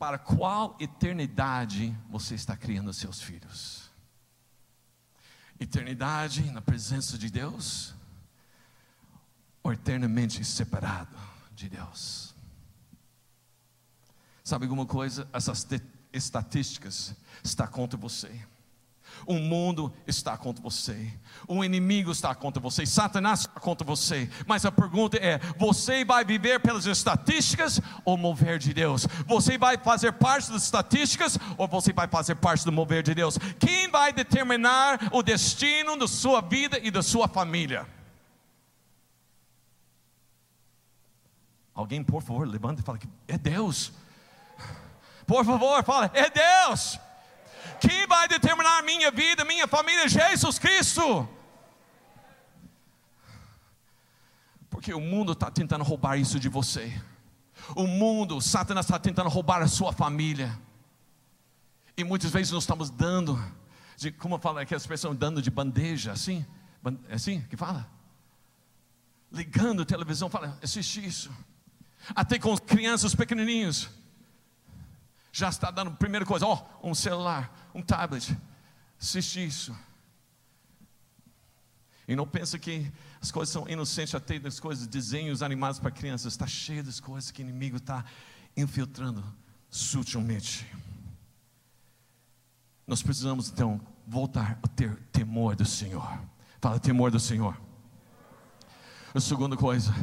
para 0.01 0.17
qual 0.17 0.75
eternidade 0.79 1.95
você 2.09 2.33
está 2.33 2.57
criando 2.57 2.91
seus 2.91 3.21
filhos? 3.21 3.80
Eternidade 5.61 6.49
na 6.49 6.59
presença 6.59 7.19
de 7.19 7.29
Deus 7.29 7.93
ou 9.61 9.71
eternamente 9.71 10.43
separado 10.43 11.15
de 11.55 11.69
Deus? 11.69 12.33
Sabe 14.43 14.65
alguma 14.65 14.87
coisa? 14.87 15.29
Essas 15.31 15.67
estatísticas 16.11 17.13
estão 17.43 17.67
contra 17.67 17.95
você. 17.95 18.43
O 19.25 19.35
mundo 19.35 19.91
está 20.07 20.37
contra 20.37 20.61
você, 20.61 21.13
o 21.47 21.63
inimigo 21.63 22.11
está 22.11 22.33
contra 22.33 22.61
você, 22.61 22.85
Satanás 22.85 23.41
está 23.41 23.59
contra 23.59 23.85
você. 23.85 24.29
Mas 24.45 24.65
a 24.65 24.71
pergunta 24.71 25.17
é: 25.17 25.39
você 25.57 26.03
vai 26.03 26.25
viver 26.25 26.59
pelas 26.59 26.85
estatísticas 26.85 27.79
ou 28.03 28.17
mover 28.17 28.57
de 28.57 28.73
Deus? 28.73 29.07
Você 29.27 29.57
vai 29.57 29.77
fazer 29.77 30.13
parte 30.13 30.51
das 30.51 30.63
estatísticas 30.63 31.37
ou 31.57 31.67
você 31.67 31.93
vai 31.93 32.07
fazer 32.07 32.35
parte 32.35 32.65
do 32.65 32.71
mover 32.71 33.03
de 33.03 33.13
Deus? 33.13 33.37
Quem 33.59 33.89
vai 33.89 34.11
determinar 34.11 35.09
o 35.11 35.21
destino 35.21 35.97
da 35.97 36.07
sua 36.07 36.41
vida 36.41 36.79
e 36.81 36.89
da 36.89 37.03
sua 37.03 37.27
família? 37.27 37.87
Alguém, 41.73 42.03
por 42.03 42.21
favor, 42.21 42.47
levanta 42.47 42.81
e 42.81 42.83
fala 42.83 42.97
que 42.97 43.07
é 43.27 43.37
Deus. 43.37 43.91
Por 45.25 45.45
favor, 45.45 45.83
fala, 45.83 46.11
é 46.13 46.29
Deus. 46.29 46.99
Quem 47.79 48.05
vai 48.07 48.27
determinar 48.27 48.83
minha 48.83 49.11
vida, 49.11 49.43
minha 49.43 49.67
família? 49.67 50.07
Jesus 50.07 50.59
Cristo. 50.59 51.27
Porque 54.69 54.93
o 54.93 55.01
mundo 55.01 55.33
está 55.33 55.49
tentando 55.49 55.83
roubar 55.83 56.17
isso 56.17 56.39
de 56.39 56.47
você. 56.47 57.01
O 57.75 57.85
mundo, 57.85 58.41
Satanás 58.41 58.85
está 58.85 58.97
tentando 58.97 59.29
roubar 59.29 59.61
a 59.61 59.67
sua 59.67 59.91
família. 59.91 60.57
E 61.95 62.03
muitas 62.03 62.31
vezes 62.31 62.51
nós 62.51 62.63
estamos 62.63 62.89
dando, 62.89 63.39
de, 63.97 64.11
como 64.11 64.39
fala 64.39 64.61
aquela 64.61 64.79
expressão, 64.79 65.13
dando 65.13 65.41
de 65.41 65.51
bandeja, 65.51 66.11
assim? 66.11 66.45
É 67.09 67.15
assim 67.15 67.41
que 67.41 67.57
fala? 67.57 67.87
Ligando 69.31 69.83
a 69.83 69.85
televisão, 69.85 70.29
fala, 70.29 70.57
assiste 70.61 71.05
isso. 71.05 71.31
Até 72.15 72.39
com 72.39 72.57
crianças 72.57 73.13
pequenininhos 73.13 73.89
já 75.31 75.49
está 75.49 75.71
dando 75.71 75.91
primeira 75.91 76.25
coisa, 76.25 76.45
ó, 76.45 76.65
oh, 76.81 76.89
um 76.89 76.95
celular, 76.95 77.71
um 77.73 77.81
tablet, 77.81 78.37
assiste 78.99 79.45
isso. 79.45 79.75
E 82.07 82.15
não 82.15 82.27
pensa 82.27 82.59
que 82.59 82.91
as 83.21 83.31
coisas 83.31 83.53
são 83.53 83.67
inocentes, 83.69 84.13
até 84.13 84.37
das 84.37 84.59
coisas, 84.59 84.85
desenhos 84.87 85.41
animados 85.41 85.79
para 85.79 85.91
crianças, 85.91 86.33
está 86.33 86.45
cheio 86.45 86.83
das 86.83 86.99
coisas 86.99 87.31
que 87.31 87.41
o 87.41 87.43
inimigo 87.43 87.77
está 87.77 88.03
infiltrando 88.57 89.23
sutilmente. 89.69 90.67
Nós 92.85 93.01
precisamos 93.01 93.49
então 93.49 93.79
voltar 94.05 94.59
a 94.61 94.67
ter 94.67 94.97
temor 95.13 95.55
do 95.55 95.63
Senhor. 95.63 96.19
Fala 96.59 96.79
temor 96.79 97.11
do 97.11 97.19
Senhor. 97.19 97.59
A 99.13 99.19
segunda 99.19 99.55
coisa, 99.55 99.93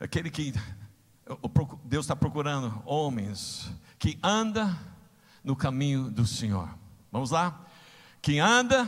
aquele 0.00 0.30
que 0.30 0.54
Deus 1.84 2.06
está 2.06 2.16
procurando 2.16 2.82
homens 2.86 3.70
que 3.98 4.18
anda 4.22 4.78
no 5.42 5.56
caminho 5.56 6.10
do 6.10 6.26
Senhor. 6.26 6.68
Vamos 7.10 7.30
lá? 7.30 7.66
Que 8.22 8.38
anda 8.38 8.86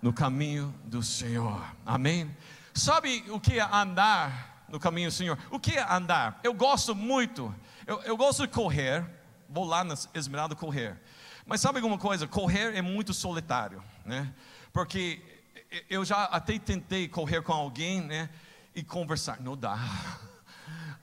no 0.00 0.12
caminho 0.12 0.74
do 0.84 1.02
Senhor. 1.02 1.64
Amém? 1.84 2.34
Sabe 2.72 3.24
o 3.30 3.40
que 3.40 3.58
é 3.58 3.62
andar 3.62 4.66
no 4.68 4.78
caminho 4.78 5.08
do 5.08 5.14
Senhor? 5.14 5.38
O 5.50 5.58
que 5.58 5.76
é 5.76 5.92
andar? 5.92 6.40
Eu 6.42 6.52
gosto 6.52 6.94
muito, 6.94 7.54
eu, 7.86 8.00
eu 8.02 8.16
gosto 8.16 8.42
de 8.42 8.52
correr, 8.52 9.04
vou 9.48 9.64
lá 9.64 9.82
na 9.82 9.94
Esmeralda 10.14 10.54
correr. 10.54 11.00
Mas 11.46 11.60
sabe 11.60 11.78
alguma 11.78 11.98
coisa? 11.98 12.26
Correr 12.26 12.76
é 12.76 12.82
muito 12.82 13.12
solitário, 13.12 13.82
né? 14.04 14.32
Porque 14.72 15.20
eu 15.88 16.04
já 16.04 16.24
até 16.24 16.58
tentei 16.58 17.08
correr 17.08 17.42
com 17.42 17.52
alguém, 17.52 18.00
né? 18.00 18.30
E 18.74 18.82
conversar, 18.82 19.40
não 19.40 19.56
dá 19.56 19.78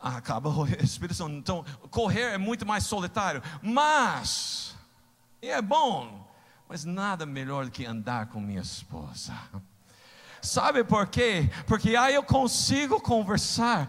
acaba 0.02 0.50
o 0.50 0.66
Espírito 0.84 1.16
Santo. 1.16 1.36
Então, 1.36 1.66
correr 1.90 2.34
é 2.34 2.38
muito 2.38 2.66
mais 2.66 2.86
solitário, 2.86 3.42
mas 3.62 4.76
é 5.42 5.62
bom, 5.62 6.28
mas 6.68 6.84
nada 6.84 7.26
melhor 7.26 7.66
do 7.66 7.72
que 7.72 7.86
andar 7.86 8.28
com 8.28 8.40
minha 8.40 8.62
esposa. 8.62 9.34
Sabe 10.42 10.84
por 10.84 11.08
quê? 11.08 11.50
Porque 11.68 11.96
aí 11.96 12.16
eu 12.16 12.24
consigo 12.24 13.00
conversar, 13.00 13.88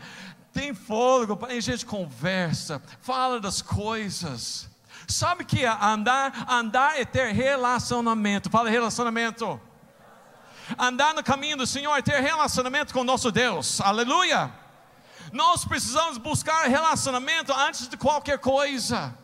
tem 0.52 0.74
fôlego, 0.74 1.38
a 1.46 1.60
gente 1.60 1.86
conversa, 1.86 2.82
fala 3.00 3.40
das 3.40 3.62
coisas. 3.62 4.70
Sabe 5.08 5.44
que 5.44 5.64
andar? 5.64 6.46
Andar 6.48 7.00
é 7.00 7.04
ter 7.04 7.32
relacionamento. 7.32 8.48
Fala 8.50 8.70
relacionamento. 8.70 9.60
Andar 10.78 11.12
no 11.14 11.22
caminho 11.22 11.56
do 11.56 11.66
Senhor 11.66 11.94
é 11.96 12.02
ter 12.02 12.20
relacionamento 12.20 12.94
com 12.94 13.02
nosso 13.02 13.30
Deus. 13.32 13.80
Aleluia. 13.80 14.61
Nós 15.32 15.64
precisamos 15.64 16.18
buscar 16.18 16.68
relacionamento 16.68 17.52
antes 17.52 17.88
de 17.88 17.96
qualquer 17.96 18.38
coisa. 18.38 19.16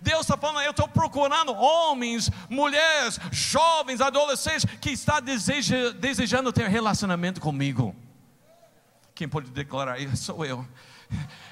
Deus 0.00 0.20
está 0.22 0.36
falando, 0.36 0.64
eu 0.64 0.70
estou 0.70 0.88
procurando 0.88 1.52
homens, 1.52 2.30
mulheres, 2.48 3.18
jovens, 3.32 4.00
adolescentes 4.00 4.64
que 4.80 4.90
estão 4.90 5.20
deseja, 5.20 5.90
desejando 5.92 6.52
ter 6.52 6.68
relacionamento 6.68 7.40
comigo. 7.40 7.94
Quem 9.14 9.28
pode 9.28 9.50
declarar 9.50 9.98
isso? 9.98 10.16
Sou 10.24 10.44
eu. 10.44 10.66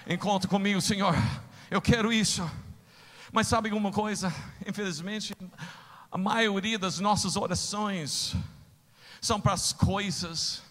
Encontre 0.07 0.49
comigo, 0.49 0.81
Senhor. 0.81 1.15
Eu 1.71 1.81
quero 1.81 2.13
isso. 2.13 2.49
Mas 3.33 3.49
sabe 3.49 3.69
alguma 3.71 3.91
coisa? 3.91 4.33
Infelizmente, 4.67 5.35
a 6.11 6.19
maioria 6.19 6.79
das 6.79 7.01
nossas 7.01 7.37
orações 7.37 8.37
são 9.21 9.41
para 9.41 9.55
as 9.55 9.73
coisas 9.73 10.63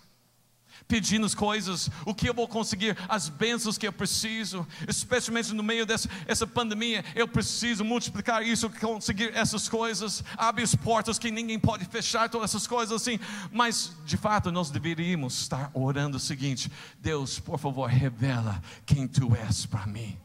pedindo 0.88 1.26
as 1.26 1.36
coisas, 1.36 1.90
o 2.06 2.14
que 2.14 2.28
eu 2.28 2.34
vou 2.34 2.48
conseguir, 2.48 2.98
as 3.10 3.30
bênçãos 3.30 3.78
que 3.78 3.88
eu 3.88 3.94
preciso, 3.94 4.66
especialmente 4.88 5.54
no 5.54 5.64
meio 5.64 5.86
dessa 5.86 6.10
essa 6.28 6.46
pandemia, 6.46 7.04
eu 7.16 7.28
preciso 7.28 7.84
multiplicar 7.84 8.46
isso, 8.46 8.70
conseguir 8.70 9.36
essas 9.36 9.68
coisas, 9.68 10.24
abre 10.38 10.64
as 10.64 10.76
portas 10.76 11.18
que 11.18 11.32
ninguém 11.32 11.60
pode 11.60 11.86
fechar, 11.86 12.30
todas 12.30 12.52
essas 12.52 12.68
coisas 12.68 13.02
assim, 13.02 13.20
mas 13.52 13.92
de 14.06 14.18
fato 14.18 14.52
nós 14.52 14.70
deveríamos 14.70 15.40
estar 15.42 15.72
orando 15.74 16.18
o 16.18 16.20
seguinte: 16.20 16.72
Deus, 17.00 17.40
por 17.40 17.60
favor, 17.60 17.88
revela 17.88 18.62
quem 18.86 19.08
tu 19.08 19.36
és 19.36 19.66
para 19.66 19.86
mim. 19.86 20.18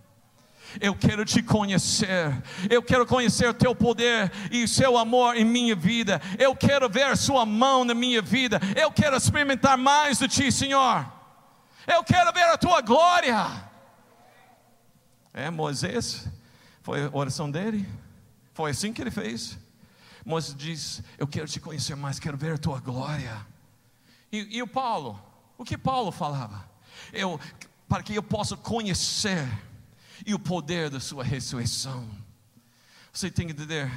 Eu 0.79 0.95
quero 0.95 1.25
te 1.25 1.43
conhecer, 1.43 2.43
eu 2.69 2.83
quero 2.83 3.07
conhecer 3.07 3.49
o 3.49 3.55
teu 3.55 3.75
poder 3.75 4.31
e 4.51 4.63
o 4.65 4.69
seu 4.69 4.99
amor 4.99 5.37
em 5.37 5.45
minha 5.45 5.75
vida. 5.75 6.21
Eu 6.39 6.55
quero 6.55 6.89
ver 6.89 7.17
Sua 7.17 7.47
mão 7.47 7.85
na 7.85 7.95
minha 7.95 8.21
vida. 8.21 8.61
Eu 8.77 8.93
quero 8.93 9.17
experimentar 9.17 9.79
mais 9.79 10.19
de 10.19 10.29
Ti, 10.29 10.53
Senhor. 10.53 11.11
Eu 11.87 12.05
quero 12.05 12.33
ver 12.33 12.45
a 12.45 12.59
Tua 12.59 12.81
glória. 12.81 13.69
É, 15.33 15.49
Moisés, 15.51 16.29
foi 16.83 17.05
a 17.05 17.11
oração 17.13 17.51
dele, 17.51 17.89
foi 18.53 18.73
assim 18.73 18.93
que 18.93 19.01
ele 19.01 19.11
fez. 19.11 19.59
Moisés 20.25 20.55
diz: 20.57 21.03
Eu 21.19 21.27
quero 21.27 21.47
te 21.47 21.59
conhecer 21.59 21.97
mais, 21.97 22.19
quero 22.19 22.37
ver 22.37 22.55
a 22.55 22.59
Tua 22.59 22.81
glória. 22.81 23.47
E, 24.31 24.59
e 24.59 24.63
o 24.63 24.67
Paulo, 24.67 25.21
o 25.57 25.65
que 25.65 25.77
Paulo 25.79 26.13
falava? 26.13 26.69
Eu, 27.13 27.41
para 27.89 28.03
que 28.03 28.15
eu 28.15 28.23
possa 28.23 28.57
conhecer 28.57 29.49
e 30.27 30.35
o 30.35 30.39
poder 30.39 30.91
da 30.91 31.01
sua 31.01 31.25
ressurreição. 31.25 32.09
Você 33.13 33.31
tem 33.31 33.47
que 33.47 33.53
entender, 33.53 33.91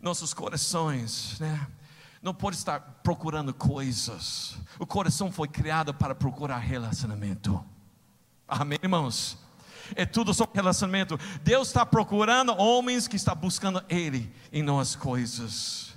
nossos 0.00 0.34
corações, 0.34 1.38
né? 1.40 1.66
Não 2.22 2.34
pode 2.34 2.56
estar 2.56 2.80
procurando 3.02 3.54
coisas. 3.54 4.56
O 4.78 4.86
coração 4.86 5.32
foi 5.32 5.48
criado 5.48 5.94
para 5.94 6.14
procurar 6.14 6.58
relacionamento. 6.58 7.64
Amém, 8.46 8.78
irmãos? 8.82 9.38
É 9.96 10.04
tudo 10.04 10.34
sobre 10.34 10.56
relacionamento. 10.56 11.18
Deus 11.42 11.68
está 11.68 11.86
procurando 11.86 12.54
homens 12.56 13.08
que 13.08 13.16
estão 13.16 13.34
buscando 13.34 13.82
Ele 13.88 14.30
em 14.52 14.62
nós 14.62 14.94
coisas. 14.94 15.94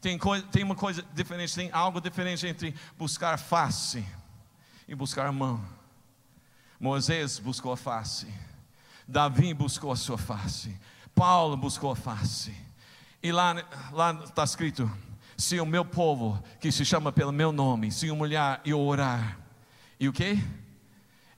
Tem, 0.00 0.18
tem 0.52 0.62
uma 0.62 0.74
coisa 0.74 1.02
diferente, 1.14 1.54
tem 1.54 1.70
algo 1.72 1.98
diferente 1.98 2.46
entre 2.46 2.74
buscar 2.98 3.38
face 3.38 4.04
e 4.86 4.94
buscar 4.94 5.26
a 5.26 5.32
mão. 5.32 5.64
Moisés 6.78 7.38
buscou 7.38 7.72
a 7.72 7.76
face. 7.76 8.26
Davi 9.06 9.52
buscou 9.52 9.92
a 9.92 9.96
sua 9.96 10.18
face, 10.18 10.78
Paulo 11.14 11.56
buscou 11.56 11.90
a 11.90 11.96
face. 11.96 12.54
E 13.22 13.32
lá 13.32 13.54
está 14.24 14.44
escrito: 14.44 14.90
se 15.36 15.58
o 15.60 15.66
meu 15.66 15.84
povo, 15.84 16.42
que 16.60 16.70
se 16.70 16.84
chama 16.84 17.12
pelo 17.12 17.32
meu 17.32 17.52
nome, 17.52 17.90
se 17.90 18.10
humilhar 18.10 18.60
e 18.64 18.72
orar, 18.72 19.38
e 19.98 20.08
o 20.08 20.12
que? 20.12 20.42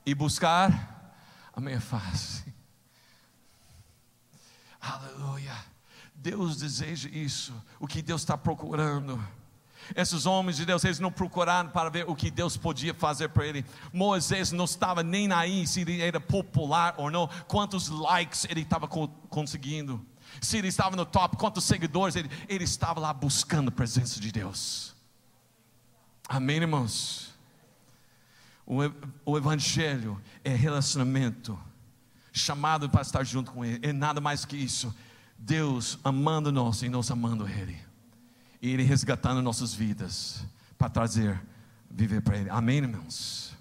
E 0.05 0.15
buscar 0.15 1.17
a 1.53 1.61
minha 1.61 1.81
face. 1.81 2.45
Aleluia. 4.81 5.57
Deus 6.15 6.57
deseja 6.57 7.09
isso, 7.09 7.55
o 7.79 7.87
que 7.87 8.03
Deus 8.03 8.23
está 8.23 8.37
procurando. 8.37 9.23
Esses 9.95 10.27
homens 10.27 10.57
de 10.57 10.65
Deus, 10.65 10.85
eles 10.85 10.99
não 10.99 11.13
procuraram 11.13 11.71
para 11.71 11.89
ver 11.89 12.09
o 12.09 12.15
que 12.15 12.31
Deus 12.31 12.57
podia 12.57 12.95
fazer 12.95 13.29
para 13.29 13.47
ele. 13.47 13.65
Moisés 13.93 14.53
não 14.53 14.65
estava 14.65 15.03
nem 15.03 15.33
aí 15.33 15.67
se 15.67 15.83
ele 15.83 16.01
era 16.01 16.21
popular 16.21 16.95
ou 16.97 17.11
não, 17.11 17.29
quantos 17.47 17.89
likes 17.89 18.47
ele 18.49 18.63
estava 18.63 18.89
conseguindo, 18.89 20.05
se 20.41 20.59
ele 20.59 20.69
estava 20.69 20.97
no 20.97 21.07
top, 21.07 21.37
quantos 21.37 21.65
seguidores, 21.65 22.17
ele, 22.17 22.31
ele 22.49 22.65
estava 22.65 23.01
lá 23.01 23.13
buscando 23.13 23.69
a 23.69 23.73
presença 23.73 24.21
de 24.21 24.33
Deus. 24.33 24.95
Amém, 26.29 26.57
irmãos? 26.57 27.35
O, 28.67 28.79
o 29.25 29.39
Evangelho 29.39 30.21
é 30.43 30.53
relacionamento, 30.53 31.59
chamado 32.33 32.91
para 32.91 33.03
estar 33.03 33.23
junto 33.23 33.53
com 33.53 33.65
Ele, 33.65 33.87
é 33.87 33.93
nada 33.93 34.21
mais 34.21 34.45
que 34.45 34.57
isso. 34.57 34.93
Deus 35.39 35.99
amando 36.03 36.51
nós 36.51 36.83
e 36.83 36.89
nós 36.89 37.11
amando 37.11 37.49
Ele 37.49 37.87
e 38.61 38.71
Ele 38.71 38.83
resgatando 38.83 39.43
nossas 39.43 39.75
vidas 39.75 40.45
para 40.79 40.89
trazer, 40.89 41.41
viver 41.91 42.21
para 42.21 42.37
Ele. 42.37 42.51
Amém, 42.51 42.79
irmãos? 42.79 43.57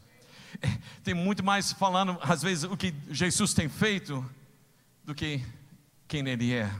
É, 0.62 0.70
tem 1.04 1.14
muito 1.14 1.44
mais 1.44 1.72
falando, 1.74 2.18
às 2.22 2.42
vezes, 2.42 2.64
o 2.64 2.78
que 2.78 2.94
Jesus 3.10 3.54
tem 3.54 3.68
feito 3.68 4.26
do 5.04 5.14
que 5.14 5.44
quem 6.08 6.28
Ele 6.28 6.54
é. 6.54 6.72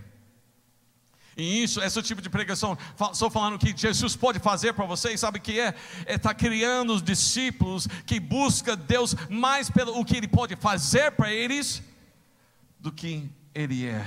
E 1.38 1.64
isso, 1.64 1.82
esse 1.82 2.02
tipo 2.02 2.22
de 2.22 2.30
pregação, 2.30 2.78
estou 3.12 3.30
falando 3.30 3.60
que 3.60 3.76
Jesus 3.76 4.16
pode 4.16 4.40
fazer 4.40 4.74
para 4.74 4.86
vocês, 4.86 5.20
sabe 5.20 5.40
o 5.40 5.42
que 5.42 5.60
é? 5.60 5.76
É 6.06 6.18
tá 6.18 6.34
criando 6.34 6.94
os 6.94 7.04
discípulos 7.04 7.88
que 8.06 8.22
buscam 8.22 8.78
Deus 8.78 9.14
mais 9.30 9.70
pelo 9.70 10.00
o 10.00 10.06
que 10.06 10.16
Ele 10.16 10.30
pode 10.30 10.56
fazer 10.56 11.12
para 11.12 11.34
eles 11.34 11.84
do 12.80 12.90
que 12.90 13.30
Ele 13.54 13.86
é. 13.86 14.06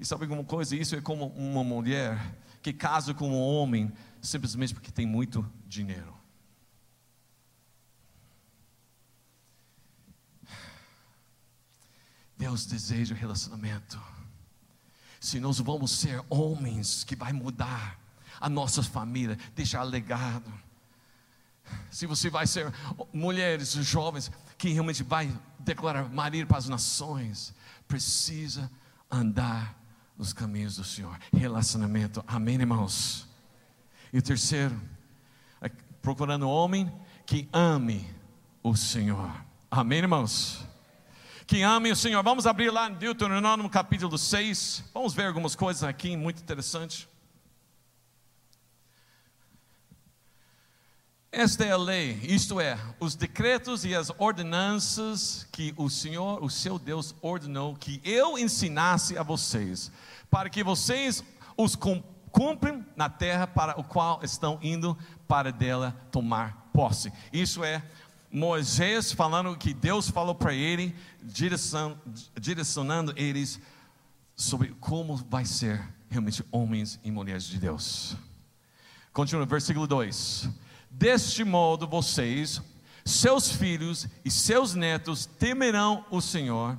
E 0.00 0.04
sabe 0.04 0.24
alguma 0.24 0.44
coisa? 0.44 0.74
Isso 0.74 0.96
é 0.96 1.00
como 1.02 1.26
uma 1.36 1.62
mulher 1.62 2.18
que 2.72 2.78
casa 2.78 3.14
com 3.14 3.30
um 3.30 3.40
homem 3.40 3.90
simplesmente 4.20 4.74
porque 4.74 4.90
tem 4.90 5.06
muito 5.06 5.50
dinheiro. 5.66 6.14
Deus 12.36 12.66
deseja 12.66 13.14
relacionamento. 13.14 14.00
Se 15.18 15.40
nós 15.40 15.58
vamos 15.58 15.90
ser 15.90 16.22
homens 16.28 17.02
que 17.04 17.16
vai 17.16 17.32
mudar 17.32 17.98
a 18.40 18.48
nossa 18.48 18.82
família, 18.82 19.36
deixar 19.56 19.82
legado. 19.82 20.52
Se 21.90 22.06
você 22.06 22.30
vai 22.30 22.46
ser 22.46 22.72
mulheres, 23.12 23.72
jovens 23.72 24.30
que 24.56 24.68
realmente 24.68 25.02
vai 25.02 25.32
declarar 25.58 26.08
marido 26.08 26.46
para 26.46 26.58
as 26.58 26.68
nações, 26.68 27.54
precisa 27.88 28.70
andar 29.10 29.77
nos 30.18 30.32
caminhos 30.32 30.76
do 30.76 30.84
Senhor. 30.84 31.16
Relacionamento. 31.32 32.24
Amém, 32.26 32.56
irmãos? 32.56 33.26
E 34.12 34.18
o 34.18 34.22
terceiro, 34.22 34.78
é 35.62 35.70
procurando 36.02 36.46
um 36.46 36.50
homem 36.50 36.92
que 37.24 37.48
ame 37.52 38.04
o 38.62 38.74
Senhor. 38.74 39.30
Amém, 39.70 39.98
irmãos? 39.98 40.66
Que 41.46 41.62
ame 41.62 41.92
o 41.92 41.96
Senhor. 41.96 42.22
Vamos 42.22 42.46
abrir 42.46 42.70
lá 42.70 42.90
em 42.90 42.94
Deuteronômio 42.94 43.70
capítulo 43.70 44.18
6. 44.18 44.84
Vamos 44.92 45.14
ver 45.14 45.26
algumas 45.26 45.54
coisas 45.54 45.84
aqui 45.84 46.16
muito 46.16 46.42
interessantes. 46.42 47.06
Esta 51.30 51.62
é 51.62 51.72
a 51.72 51.76
lei, 51.76 52.18
isto 52.22 52.58
é, 52.58 52.78
os 52.98 53.14
decretos 53.14 53.84
e 53.84 53.94
as 53.94 54.10
ordenanças 54.16 55.46
que 55.52 55.74
o 55.76 55.90
Senhor, 55.90 56.42
o 56.42 56.48
seu 56.48 56.78
Deus, 56.78 57.14
ordenou 57.20 57.76
que 57.76 58.00
eu 58.02 58.38
ensinasse 58.38 59.16
a 59.16 59.22
vocês, 59.22 59.92
para 60.30 60.48
que 60.48 60.64
vocês 60.64 61.22
os 61.54 61.76
cumprem 61.76 62.82
na 62.96 63.10
terra 63.10 63.46
para 63.46 63.78
o 63.78 63.84
qual 63.84 64.20
estão 64.22 64.58
indo 64.62 64.96
para 65.28 65.52
dela 65.52 65.94
tomar 66.10 66.70
posse. 66.72 67.12
Isso 67.30 67.62
é 67.62 67.82
Moisés 68.32 69.12
falando 69.12 69.54
que 69.54 69.74
Deus 69.74 70.08
falou 70.08 70.34
para 70.34 70.54
ele, 70.54 70.96
direcionando 72.40 73.12
eles 73.16 73.60
sobre 74.34 74.68
como 74.80 75.14
vai 75.14 75.44
ser 75.44 75.86
realmente 76.08 76.42
homens 76.50 76.98
e 77.04 77.10
mulheres 77.10 77.44
de 77.44 77.58
Deus. 77.58 78.16
Continua, 79.12 79.44
versículo 79.44 79.86
2 79.86 80.67
Deste 80.90 81.44
modo 81.44 81.86
vocês, 81.86 82.60
seus 83.04 83.50
filhos 83.50 84.06
e 84.24 84.30
seus 84.30 84.74
netos 84.74 85.26
temerão 85.26 86.04
o 86.10 86.20
Senhor, 86.20 86.78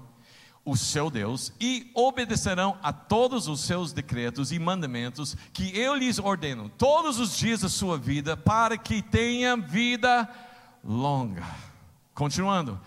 o 0.65 0.75
seu 0.75 1.09
Deus, 1.09 1.51
e 1.59 1.89
obedecerão 1.95 2.77
a 2.83 2.93
todos 2.93 3.47
os 3.47 3.61
seus 3.61 3.93
decretos 3.93 4.51
e 4.51 4.59
mandamentos 4.59 5.35
que 5.51 5.75
eu 5.77 5.95
lhes 5.95 6.19
ordeno 6.19 6.69
todos 6.69 7.19
os 7.19 7.35
dias 7.35 7.61
da 7.61 7.69
sua 7.69 7.97
vida, 7.97 8.37
para 8.37 8.77
que 8.77 9.01
tenha 9.01 9.57
vida 9.57 10.29
longa. 10.83 11.45
Continuando. 12.13 12.79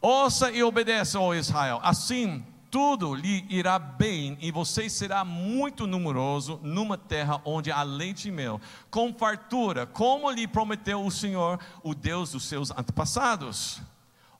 Ouça 0.00 0.50
e 0.50 0.62
obedeça, 0.62 1.20
ó 1.20 1.34
Israel. 1.34 1.80
Assim 1.82 2.44
tudo 2.70 3.14
lhe 3.14 3.46
irá 3.48 3.78
bem 3.78 4.36
e 4.40 4.50
você 4.50 4.88
será 4.88 5.24
muito 5.24 5.86
numeroso 5.86 6.60
numa 6.62 6.96
terra 6.96 7.40
onde 7.44 7.72
há 7.72 7.82
leite 7.82 8.28
e 8.28 8.32
mel, 8.32 8.60
com 8.90 9.12
fartura, 9.12 9.86
como 9.86 10.30
lhe 10.30 10.46
prometeu 10.46 11.04
o 11.04 11.10
Senhor, 11.10 11.58
o 11.82 11.94
Deus 11.94 12.32
dos 12.32 12.44
seus 12.44 12.70
antepassados. 12.70 13.80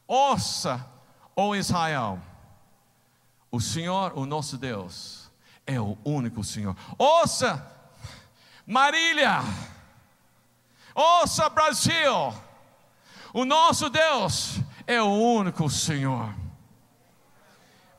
Ouça, 0.06 0.86
ó 1.34 1.54
Israel, 1.54 2.20
o 3.50 3.60
Senhor, 3.60 4.12
o 4.14 4.26
nosso 4.26 4.56
Deus, 4.56 5.30
é 5.66 5.80
o 5.80 5.96
único 6.04 6.44
Senhor. 6.44 6.76
Ouça, 6.96 7.66
Marília, 8.66 9.40
ouça, 10.94 11.48
Brasil, 11.48 12.34
o 13.32 13.44
nosso 13.44 13.88
Deus 13.88 14.60
é 14.86 15.00
o 15.02 15.06
único 15.06 15.68
Senhor. 15.68 16.37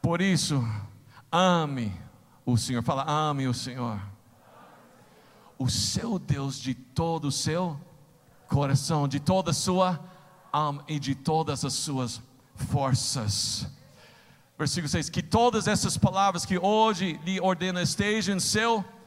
Por 0.01 0.21
isso, 0.21 0.63
ame 1.31 1.93
o 2.45 2.57
Senhor. 2.57 2.83
Fala, 2.83 3.05
ame 3.07 3.47
o 3.47 3.53
Senhor. 3.53 3.99
O 5.57 5.69
seu 5.69 6.17
Deus 6.17 6.59
de 6.59 6.73
todo 6.73 7.25
o 7.25 7.31
seu 7.31 7.79
coração, 8.47 9.07
de 9.07 9.19
toda 9.19 9.51
a 9.51 9.53
sua 9.53 9.99
alma 10.51 10.83
e 10.87 10.99
de 10.99 11.13
todas 11.13 11.63
as 11.63 11.73
suas 11.73 12.21
forças. 12.55 13.67
Versículo 14.57 14.89
6: 14.89 15.09
Que 15.09 15.21
todas 15.21 15.67
essas 15.67 15.97
palavras 15.97 16.45
que 16.45 16.57
hoje 16.57 17.19
lhe 17.23 17.39
ordena 17.39 17.81
estejam 17.81 18.35
em 18.35 18.39
seu 18.39 18.75
coração. 18.75 18.98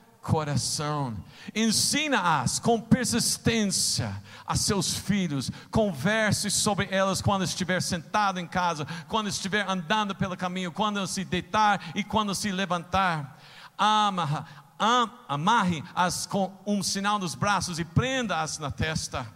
Ensina-as 1.54 2.61
com 2.61 2.80
persistência 2.80 4.22
a 4.46 4.54
seus 4.54 4.94
filhos. 4.94 5.50
Converse 5.70 6.50
sobre 6.50 6.88
elas 6.90 7.20
quando 7.20 7.44
estiver 7.44 7.82
sentado 7.82 8.38
em 8.38 8.46
casa, 8.46 8.87
quando 9.08 9.28
estiver 9.28 9.68
andando 9.68 10.14
pelo 10.14 10.37
caminho, 10.37 10.70
quando 10.70 11.04
se 11.06 11.24
deitar 11.24 11.92
e 11.94 12.04
quando 12.04 12.35
se 12.35 12.52
levantar. 12.52 13.37
Ama, 13.76 14.46
am, 14.78 15.11
amarre-as 15.28 16.26
com 16.26 16.56
um 16.64 16.82
sinal 16.82 17.18
nos 17.18 17.35
braços 17.35 17.78
e 17.80 17.85
prenda-as 17.85 18.58
na 18.58 18.70
testa. 18.70 19.26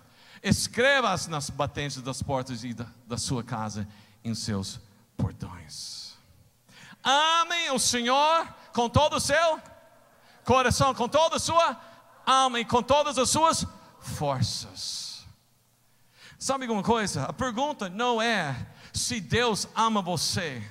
Escreva-as 0.43 1.27
nas 1.27 1.51
batentes 1.51 2.01
das 2.01 2.23
portas 2.23 2.63
e 2.63 2.73
da, 2.73 2.87
da 3.07 3.19
sua 3.19 3.43
casa, 3.43 3.89
em 4.25 4.35
seus 4.35 4.81
portões. 5.17 6.15
Amem 7.03 7.73
o 7.73 7.79
Senhor 7.79 8.47
com 8.73 8.89
todo 8.89 9.17
o 9.17 9.21
seu 9.21 9.61
coração, 10.47 10.95
com 10.95 11.09
toda 11.09 11.37
a 11.37 11.41
sua 11.41 11.79
alma 12.25 12.61
e 12.61 12.65
com 12.65 12.83
todas 12.83 13.19
as 13.19 13.29
suas 13.29 13.67
forças. 14.01 15.27
Sabe 16.39 16.65
alguma 16.65 16.83
coisa? 16.83 17.25
A 17.25 17.33
pergunta 17.33 17.89
não 17.89 18.23
é 18.23 18.67
se 18.93 19.21
Deus 19.21 19.69
ama 19.75 20.01
você. 20.01 20.63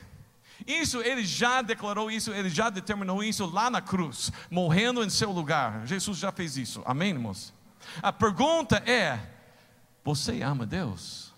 Isso 0.65 1.01
ele 1.01 1.25
já 1.25 1.61
declarou 1.61 2.09
isso, 2.09 2.31
ele 2.31 2.49
já 2.49 2.69
determinou 2.69 3.21
isso 3.21 3.45
lá 3.45 3.69
na 3.69 3.81
cruz, 3.81 4.31
morrendo 4.49 5.03
em 5.03 5.09
seu 5.09 5.31
lugar. 5.31 5.85
Jesus 5.85 6.17
já 6.17 6.31
fez 6.31 6.55
isso. 6.55 6.81
Amém, 6.85 7.09
irmãos? 7.09 7.53
A 8.01 8.13
pergunta 8.13 8.77
é: 8.89 9.19
você 10.03 10.41
ama 10.41 10.65
Deus? 10.65 11.33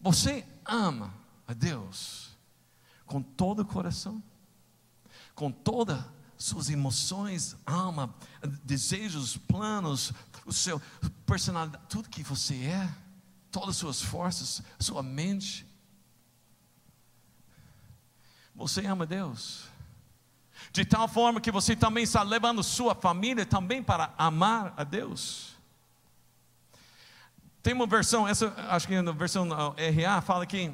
Você 0.00 0.46
ama 0.64 1.14
a 1.48 1.54
Deus 1.54 2.36
com 3.06 3.22
todo 3.22 3.60
o 3.60 3.66
coração? 3.66 4.22
Com 5.34 5.50
toda 5.50 6.06
suas 6.40 6.70
emoções, 6.70 7.54
alma, 7.66 8.14
desejos, 8.64 9.36
planos, 9.36 10.10
o 10.46 10.52
seu 10.54 10.80
personalidade, 11.26 11.84
tudo 11.86 12.08
que 12.08 12.22
você 12.22 12.54
é, 12.64 12.90
todas 13.50 13.68
as 13.70 13.76
suas 13.76 14.00
forças, 14.00 14.62
sua 14.78 15.02
mente. 15.02 15.66
Você 18.54 18.86
ama 18.86 19.04
Deus. 19.04 19.64
De 20.72 20.82
tal 20.82 21.06
forma 21.06 21.42
que 21.42 21.52
você 21.52 21.76
também 21.76 22.04
está 22.04 22.22
levando 22.22 22.62
sua 22.62 22.94
família 22.94 23.44
também 23.44 23.82
para 23.82 24.14
amar 24.16 24.72
a 24.78 24.82
Deus. 24.82 25.54
Tem 27.62 27.74
uma 27.74 27.86
versão, 27.86 28.26
essa 28.26 28.54
acho 28.70 28.88
que 28.88 29.02
na 29.02 29.12
versão 29.12 29.46
RA 29.76 30.22
fala 30.22 30.46
que 30.46 30.72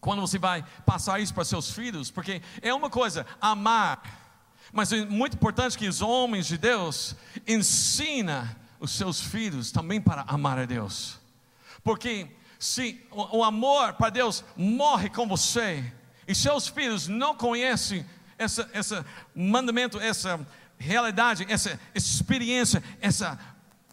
quando 0.00 0.20
você 0.20 0.38
vai 0.38 0.62
passar 0.84 1.18
isso 1.18 1.32
para 1.32 1.46
seus 1.46 1.70
filhos, 1.70 2.10
porque 2.10 2.42
é 2.60 2.74
uma 2.74 2.90
coisa, 2.90 3.26
amar 3.40 4.25
mas 4.76 4.92
é 4.92 5.06
muito 5.06 5.34
importante 5.34 5.78
que 5.78 5.88
os 5.88 6.02
homens 6.02 6.46
de 6.46 6.58
Deus 6.58 7.16
ensina 7.48 8.54
os 8.78 8.90
seus 8.90 9.22
filhos 9.22 9.72
também 9.72 10.02
para 10.02 10.20
amar 10.28 10.58
a 10.58 10.66
Deus. 10.66 11.18
Porque 11.82 12.28
se 12.58 13.02
o, 13.10 13.42
amor 13.42 13.94
para 13.94 14.10
Deus 14.10 14.44
morre 14.54 15.08
com 15.08 15.26
você 15.26 15.90
e 16.28 16.34
seus 16.34 16.68
filhos 16.68 17.08
não 17.08 17.34
conhecem 17.34 18.04
esse, 18.38 18.66
esse 18.74 19.02
mandamento, 19.34 19.98
essa 19.98 20.46
realidade, 20.78 21.46
essa 21.48 21.80
experiência, 21.94 22.84
essa 23.00 23.38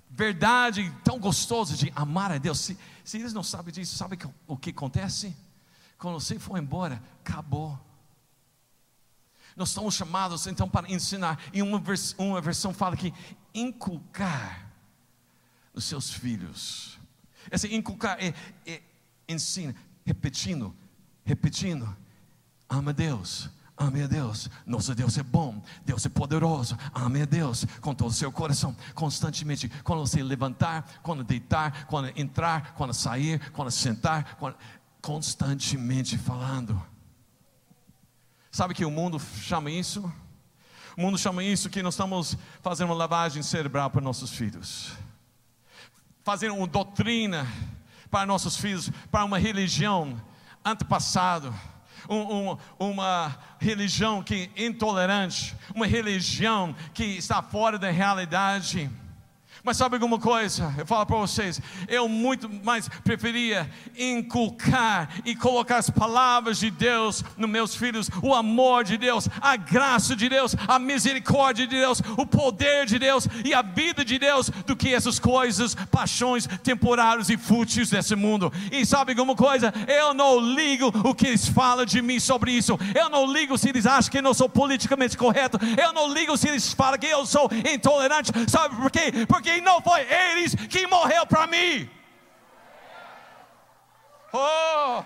verdade 0.10 0.93
tão 1.02 1.17
gostosa 1.17 1.78
de 1.78 1.93
amar 1.96 2.30
a 2.30 2.38
Deus. 2.38 2.60
Se, 2.60 2.78
se 3.06 3.17
eles 3.19 3.32
não 3.32 3.41
sabem 3.41 3.74
disso, 3.74 3.96
sabe 3.96 4.19
o 4.46 4.58
que 4.58 4.72
acontece? 4.72 5.34
Quando 5.98 6.19
você 6.19 6.38
for 6.38 6.58
embora, 6.58 7.02
acabou. 7.24 7.80
Nós 9.56 9.70
somos 9.70 9.94
chamados 9.94 10.48
então 10.48 10.68
para 10.68 10.92
ensinar. 10.92 11.39
E 11.54 11.62
uma, 11.62 11.82
uma 12.18 12.42
versão 12.42 12.74
fala 12.74 12.98
que 12.98 13.13
inculcar 13.54 14.72
os 15.74 15.84
seus 15.84 16.12
filhos. 16.12 17.00
Esse 17.52 17.74
inculcar 17.74 18.18
é, 18.20 18.34
é 18.66 18.82
ensina, 19.28 19.76
repetindo, 20.06 20.76
repetindo. 21.24 21.96
Ama 22.70 22.94
Deus, 22.94 23.50
ame 23.78 24.02
a 24.02 24.08
Deus. 24.08 24.50
Nosso 24.66 24.96
Deus 24.96 25.18
é 25.18 25.24
bom, 25.24 25.62
Deus 25.86 26.06
é 26.06 26.10
poderoso. 26.10 26.78
Ame 26.94 27.22
a 27.22 27.26
Deus 27.26 27.66
com 27.82 27.94
todo 27.94 28.10
o 28.10 28.13
seu 28.13 28.32
coração, 28.32 28.76
constantemente. 28.96 29.70
Quando 29.84 30.00
você 30.00 30.24
levantar, 30.24 31.00
quando 31.04 31.24
deitar, 31.24 31.86
quando 31.86 32.08
entrar, 32.20 32.74
quando 32.74 32.94
sair, 32.94 33.52
quando 33.52 33.70
sentar, 33.70 34.36
quando... 34.36 34.56
constantemente 35.02 36.18
falando. 36.18 36.92
Sabe 38.54 38.76
que 38.76 38.86
o 38.86 38.92
mundo 38.92 39.20
chama 39.20 39.72
isso? 39.72 40.13
O 40.96 41.02
mundo 41.02 41.18
chama 41.18 41.44
isso 41.44 41.72
que 41.72 41.82
nós 41.82 41.96
estamos 41.96 42.38
fazendo 42.62 42.89
uma 42.89 42.96
lavagem 42.96 43.42
cerebral 43.42 43.89
para 43.89 44.00
nossos 44.00 44.30
filhos, 44.30 44.92
fazendo 46.24 46.54
uma 46.54 46.68
doutrina 46.68 47.48
para 48.12 48.28
nossos 48.28 48.56
filhos, 48.56 48.92
para 49.10 49.26
uma 49.26 49.39
religião 49.39 50.22
antepassado, 50.63 51.52
um, 52.08 52.52
um, 52.52 52.58
uma 52.78 53.36
religião 53.60 54.22
que 54.22 54.52
é 54.56 54.66
intolerante, 54.68 55.58
uma 55.74 55.88
religião 55.88 56.76
que 56.94 57.06
está 57.06 57.42
fora 57.42 57.80
da 57.80 57.89
realidade. 57.89 58.88
Mas 59.63 59.78
sabe 59.78 59.95
alguma 59.95 60.19
coisa? 60.19 60.76
Eu 60.78 60.86
falo 60.86 61.06
para 61.06 61.15
vocês, 61.15 61.62
eu 61.88 62.10
muito 62.10 62.49
mais 62.65 62.89
preferia 62.89 63.71
inculcar 63.97 65.10
e 65.23 65.34
colocar 65.38 65.78
as 65.78 65.89
palavras 65.89 66.58
de 66.58 66.69
Deus 66.69 67.23
nos 67.38 67.49
meus 67.49 67.73
filhos, 67.73 68.10
o 68.21 68.34
amor 68.34 68.84
de 68.84 68.97
Deus, 68.97 69.30
a 69.39 69.56
graça 69.56 70.17
de 70.17 70.28
Deus, 70.28 70.54
a 70.67 70.78
misericórdia 70.78 71.65
de 71.65 71.78
Deus, 71.78 72.02
o 72.17 72.26
poder 72.26 72.86
de 72.86 72.99
Deus 72.99 73.26
e 73.45 73.54
a 73.54 73.62
vida 73.62 74.04
de 74.04 74.19
Deus, 74.19 74.49
do 74.49 74.76
que 74.76 74.93
essas 74.93 75.17
coisas, 75.17 75.76
paixões 75.89 76.45
temporárias 76.62 77.30
e 77.30 77.38
fúteis 77.38 77.89
desse 77.89 78.17
mundo. 78.17 78.52
E 78.69 78.86
sabe 78.86 79.13
alguma 79.13 79.34
coisa? 79.34 79.73
Eu 79.88 80.13
não 80.13 80.41
ligo 80.41 80.88
o 81.08 81.15
que 81.15 81.28
eles 81.28 81.47
falam 81.47 81.86
de 81.86 82.02
mim 82.02 82.19
sobre 82.19 82.52
isso. 82.52 82.78
Eu 82.93 83.10
não 83.10 83.32
ligo 83.32 83.58
se 83.58 83.69
eles 83.69 83.86
acham 83.86 84.12
que 84.12 84.17
eu 84.17 84.23
não 84.23 84.34
sou 84.34 84.49
politicamente 84.49 85.17
correto. 85.17 85.58
Eu 85.82 85.93
não 85.93 86.13
ligo 86.13 86.36
se 86.36 86.49
eles 86.49 86.73
falam 86.73 86.99
que 86.99 87.08
eu 87.08 87.26
sou 87.26 87.49
intolerante. 87.73 88.30
Sabe 88.49 88.76
por 88.76 88.91
quê? 88.91 89.26
Porque 89.26 89.53
quem 89.54 89.62
não 89.62 89.82
foi 89.82 90.02
eles 90.02 90.56
que 90.56 90.88
morreu 90.88 91.26
para 91.28 91.46
mim. 91.46 91.89
Oh! 94.32 95.04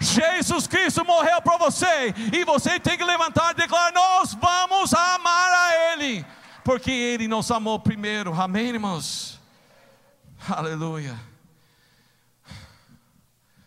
Jesus 0.00 0.66
Cristo 0.66 1.04
morreu 1.04 1.40
para 1.40 1.56
você, 1.56 2.12
e 2.32 2.44
você 2.44 2.80
tem 2.80 2.98
que 2.98 3.04
levantar 3.04 3.52
e 3.52 3.54
declarar: 3.54 3.92
Nós 3.92 4.34
vamos 4.34 4.92
amar 4.92 5.52
a 5.52 5.92
Ele, 5.92 6.26
porque 6.64 6.90
Ele 6.90 7.28
nos 7.28 7.50
amou 7.50 7.78
primeiro, 7.78 8.34
amém, 8.34 8.70
irmãos? 8.70 9.40
Aleluia. 10.48 11.18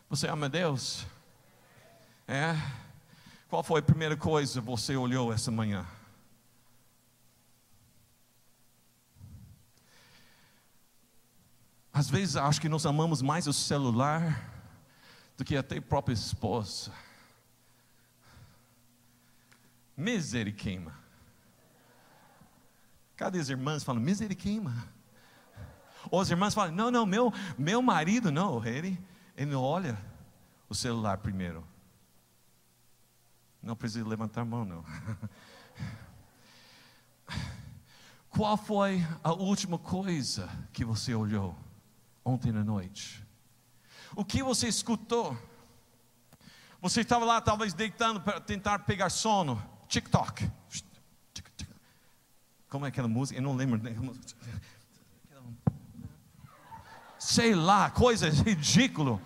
Você 0.09 0.27
ama 0.27 0.49
Deus? 0.49 1.05
É? 2.27 2.55
Qual 3.49 3.63
foi 3.63 3.79
a 3.79 3.83
primeira 3.83 4.17
coisa 4.17 4.59
que 4.59 4.65
você 4.67 4.95
olhou 4.97 5.31
essa 5.33 5.49
manhã? 5.49 5.85
Às 11.97 12.11
vezes 12.11 12.35
acho 12.35 12.61
que 12.61 12.69
nós 12.69 12.85
amamos 12.85 13.23
mais 13.23 13.47
o 13.47 13.53
celular 13.53 14.53
do 15.35 15.43
que 15.43 15.57
até 15.57 15.77
a 15.77 15.81
própria 15.81 16.13
esposa. 16.13 16.93
Misericórdia. 19.97 20.93
Cadê 23.15 23.39
as 23.39 23.49
irmãs 23.49 23.83
falam 23.83 23.99
misericórdia? 23.99 24.71
Ou 26.11 26.21
as 26.21 26.29
irmãs 26.29 26.53
falam, 26.53 26.71
não, 26.71 26.91
não, 26.91 27.03
meu, 27.03 27.33
meu 27.57 27.81
marido 27.81 28.31
não, 28.31 28.63
ele, 28.63 29.03
ele 29.35 29.55
olha 29.55 29.99
o 30.69 30.75
celular 30.75 31.17
primeiro. 31.17 31.67
Não 33.59 33.75
precisa 33.75 34.07
levantar 34.07 34.41
a 34.41 34.45
mão, 34.45 34.63
não. 34.63 34.85
Qual 38.29 38.55
foi 38.55 39.03
a 39.23 39.33
última 39.33 39.79
coisa 39.79 40.47
que 40.71 40.85
você 40.85 41.15
olhou? 41.15 41.57
Ontem 42.27 42.49
à 42.49 42.63
noite. 42.63 43.25
O 44.15 44.25
que 44.25 44.43
você 44.43 44.67
escutou? 44.67 45.37
Você 46.81 47.01
estava 47.01 47.25
lá, 47.25 47.39
talvez 47.39 47.73
deitando 47.73 48.19
para 48.19 48.39
tentar 48.39 48.79
pegar 48.79 49.09
sono. 49.09 49.63
TikTok. 49.87 50.51
Como 52.69 52.85
é 52.85 52.89
aquela 52.89 53.07
música? 53.07 53.39
Eu 53.39 53.43
não 53.43 53.55
lembro. 53.55 53.81
Sei 57.17 57.55
lá, 57.55 57.89
coisa 57.89 58.29
ridícula. 58.29 59.21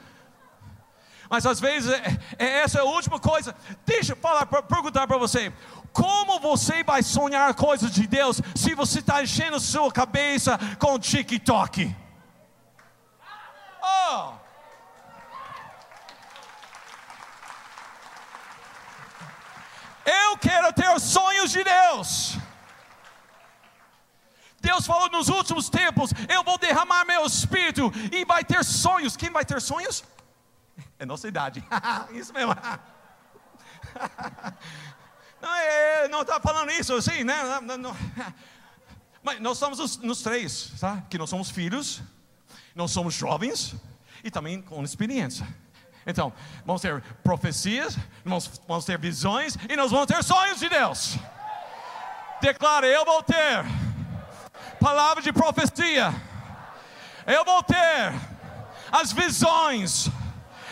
Mas 1.29 1.45
às 1.45 1.59
vezes 1.59 1.89
é, 1.89 2.19
é, 2.37 2.45
essa 2.59 2.79
é 2.79 2.81
a 2.81 2.85
última 2.85 3.19
coisa. 3.19 3.55
Deixa 3.85 4.11
eu 4.11 4.17
falar, 4.17 4.45
perguntar 4.45 5.07
para 5.07 5.17
você: 5.17 5.51
como 5.91 6.39
você 6.39 6.83
vai 6.83 7.01
sonhar 7.01 7.53
coisas 7.55 7.91
de 7.91 8.05
Deus 8.05 8.39
se 8.55 8.75
você 8.75 8.99
está 8.99 9.23
enchendo 9.23 9.59
sua 9.59 9.91
cabeça 9.91 10.59
com 10.77 10.99
TikTok? 10.99 11.95
Oh! 13.81 14.33
Eu 20.05 20.37
quero 20.37 20.73
ter 20.73 20.89
os 20.95 21.03
sonhos 21.03 21.51
de 21.51 21.63
Deus. 21.63 22.37
Deus 24.59 24.85
falou 24.85 25.09
nos 25.09 25.27
últimos 25.29 25.69
tempos: 25.69 26.11
Eu 26.29 26.43
vou 26.43 26.57
derramar 26.57 27.05
meu 27.05 27.25
espírito 27.25 27.91
e 28.11 28.23
vai 28.25 28.43
ter 28.43 28.63
sonhos. 28.63 29.17
Quem 29.17 29.29
vai 29.29 29.43
ter 29.43 29.59
sonhos? 29.61 30.03
É 30.99 31.05
nossa 31.05 31.27
idade. 31.27 31.63
Isso 32.13 32.31
mesmo. 32.33 32.53
Não 35.41 35.55
é, 35.55 36.07
não 36.07 36.21
está 36.21 36.39
falando 36.39 36.69
isso 36.69 36.93
assim, 36.93 37.23
né? 37.23 37.59
Não, 37.61 37.75
não. 37.75 37.97
Mas 39.23 39.39
nós 39.39 39.57
somos 39.57 39.79
os, 39.79 39.97
nos 39.97 40.21
três, 40.21 40.71
sabe? 40.77 41.03
Que 41.09 41.17
nós 41.17 41.31
somos 41.31 41.49
filhos, 41.49 41.99
nós 42.75 42.91
somos 42.91 43.13
jovens 43.13 43.75
e 44.23 44.31
também 44.31 44.61
com 44.61 44.83
experiência. 44.83 45.47
Então, 46.05 46.33
vamos 46.65 46.81
ter 46.81 47.01
profecias, 47.23 47.97
vamos, 48.25 48.61
vamos 48.67 48.85
ter 48.85 48.97
visões 48.97 49.57
e 49.69 49.75
nós 49.75 49.91
vamos 49.91 50.07
ter 50.07 50.23
sonhos 50.23 50.59
de 50.59 50.69
Deus. 50.69 51.17
Declara: 52.41 52.87
Eu 52.87 53.05
vou 53.05 53.21
ter 53.21 53.63
palavra 54.79 55.21
de 55.21 55.31
profecia, 55.31 56.13
eu 57.27 57.45
vou 57.45 57.61
ter 57.61 58.13
as 58.91 59.11
visões, 59.11 60.09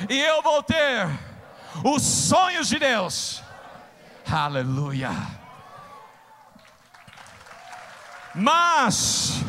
e 0.09 0.19
eu 0.19 0.41
vou 0.41 0.63
ter 0.63 1.07
os 1.83 2.01
sonhos 2.01 2.67
de 2.67 2.79
Deus. 2.79 3.43
Aleluia. 4.31 5.11
Mas, 8.33 9.43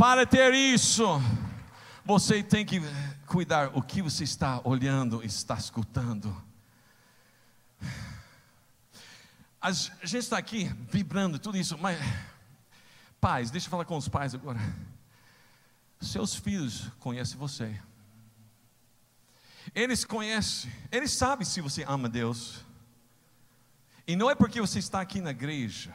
para 0.00 0.24
ter 0.24 0.54
isso, 0.54 1.04
você 2.06 2.42
tem 2.42 2.64
que 2.64 2.80
cuidar 3.26 3.70
o 3.76 3.82
que 3.82 4.00
você 4.00 4.24
está 4.24 4.58
olhando, 4.64 5.22
está 5.22 5.56
escutando. 5.56 6.34
A 9.60 9.70
gente 9.70 10.16
está 10.16 10.38
aqui 10.38 10.74
vibrando 10.90 11.38
tudo 11.38 11.58
isso, 11.58 11.76
mas 11.76 11.98
pais, 13.20 13.50
deixa 13.50 13.66
eu 13.66 13.70
falar 13.70 13.84
com 13.84 13.98
os 13.98 14.08
pais 14.08 14.34
agora. 14.34 14.58
Seus 16.00 16.34
filhos 16.34 16.88
conhecem 16.98 17.36
você. 17.36 17.78
Eles 19.74 20.02
conhecem, 20.02 20.72
eles 20.90 21.12
sabem 21.12 21.44
se 21.44 21.60
você 21.60 21.84
ama 21.86 22.08
Deus. 22.08 22.64
E 24.06 24.16
não 24.16 24.30
é 24.30 24.34
porque 24.34 24.62
você 24.62 24.78
está 24.78 25.02
aqui 25.02 25.20
na 25.20 25.32
igreja. 25.32 25.92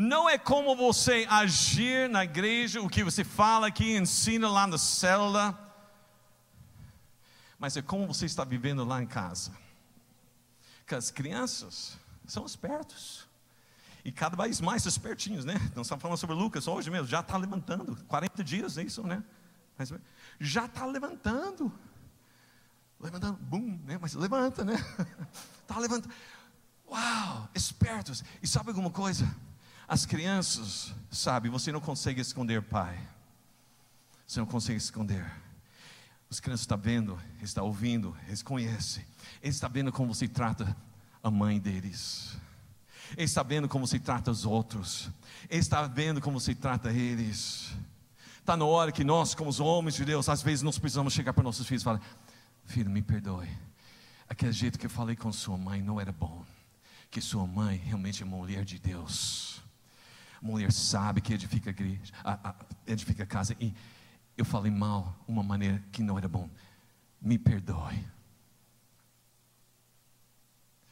Não 0.00 0.28
é 0.30 0.38
como 0.38 0.76
você 0.76 1.26
agir 1.28 2.08
na 2.08 2.22
igreja, 2.22 2.80
o 2.80 2.88
que 2.88 3.02
você 3.02 3.24
fala 3.24 3.66
aqui, 3.66 3.96
ensina 3.96 4.48
lá 4.48 4.64
na 4.64 4.78
célula, 4.78 5.58
mas 7.58 7.76
é 7.76 7.82
como 7.82 8.06
você 8.06 8.24
está 8.24 8.44
vivendo 8.44 8.84
lá 8.84 9.02
em 9.02 9.08
casa. 9.08 9.50
Porque 10.78 10.94
as 10.94 11.10
crianças 11.10 11.98
são 12.28 12.46
espertos. 12.46 13.26
E 14.04 14.12
cada 14.12 14.40
vez 14.40 14.60
mais 14.60 14.86
espertinhos, 14.86 15.44
né? 15.44 15.54
Nós 15.74 15.86
estamos 15.86 16.00
falando 16.00 16.16
sobre 16.16 16.36
Lucas 16.36 16.68
hoje 16.68 16.92
mesmo, 16.92 17.08
já 17.08 17.18
está 17.18 17.36
levantando. 17.36 17.96
40 18.04 18.44
dias, 18.44 18.78
é 18.78 18.84
isso, 18.84 19.02
né? 19.02 19.20
Mas 19.76 19.92
já 20.38 20.66
está 20.66 20.86
levantando. 20.86 21.76
Levantando, 23.00 23.36
bum, 23.40 23.76
né? 23.84 23.98
Mas 24.00 24.14
levanta, 24.14 24.64
né? 24.64 24.74
Está 25.60 25.76
levantando. 25.82 26.14
Uau, 26.88 27.48
espertos. 27.52 28.22
E 28.40 28.46
sabe 28.46 28.68
alguma 28.68 28.92
coisa? 28.92 29.28
As 29.88 30.04
crianças, 30.04 30.92
sabe, 31.10 31.48
você 31.48 31.72
não 31.72 31.80
consegue 31.80 32.20
esconder 32.20 32.60
pai. 32.60 33.00
Você 34.26 34.38
não 34.38 34.46
consegue 34.46 34.76
esconder. 34.76 35.24
Os 36.28 36.40
crianças 36.40 36.64
estão 36.64 36.76
vendo, 36.76 37.18
estão 37.40 37.64
ouvindo, 37.64 38.14
eles 38.26 38.42
conhecem. 38.42 39.02
Eles 39.42 39.56
estão 39.56 39.70
vendo 39.70 39.90
como 39.90 40.14
você 40.14 40.28
trata 40.28 40.76
a 41.22 41.30
mãe 41.30 41.58
deles. 41.58 42.36
Eles 43.16 43.30
estão 43.30 43.42
vendo 43.42 43.66
como 43.66 43.86
você 43.86 43.98
trata 43.98 44.30
os 44.30 44.44
outros. 44.44 45.08
Eles 45.48 45.64
estão 45.64 45.88
vendo 45.88 46.20
como 46.20 46.38
você 46.38 46.54
trata 46.54 46.92
eles. 46.92 47.72
Está 48.40 48.58
na 48.58 48.66
hora 48.66 48.92
que 48.92 49.02
nós, 49.02 49.34
como 49.34 49.48
os 49.48 49.58
homens 49.58 49.94
de 49.94 50.04
Deus, 50.04 50.28
às 50.28 50.42
vezes 50.42 50.62
nós 50.62 50.78
precisamos 50.78 51.14
chegar 51.14 51.32
para 51.32 51.42
nossos 51.42 51.66
filhos 51.66 51.80
e 51.80 51.84
falar: 51.84 52.02
Filho, 52.66 52.90
me 52.90 53.00
perdoe. 53.00 53.48
Aquele 54.28 54.52
jeito 54.52 54.78
que 54.78 54.84
eu 54.84 54.90
falei 54.90 55.16
com 55.16 55.32
sua 55.32 55.56
mãe 55.56 55.80
não 55.80 55.98
era 55.98 56.12
bom. 56.12 56.44
Que 57.10 57.22
sua 57.22 57.46
mãe 57.46 57.78
realmente 57.78 58.22
é 58.22 58.26
mulher 58.26 58.66
de 58.66 58.78
Deus 58.78 59.62
mulher 60.46 60.72
sabe 60.72 61.20
que 61.20 61.32
edifica 61.32 61.70
a 61.70 61.72
igreja, 61.72 62.12
a, 62.24 62.50
a, 62.50 62.54
edifica 62.86 63.22
a 63.22 63.26
casa, 63.26 63.56
e 63.60 63.74
eu 64.36 64.44
falei 64.44 64.70
mal, 64.70 65.16
uma 65.26 65.42
maneira 65.42 65.82
que 65.90 66.02
não 66.02 66.16
era 66.16 66.28
bom. 66.28 66.48
Me 67.20 67.38
perdoe. 67.38 68.06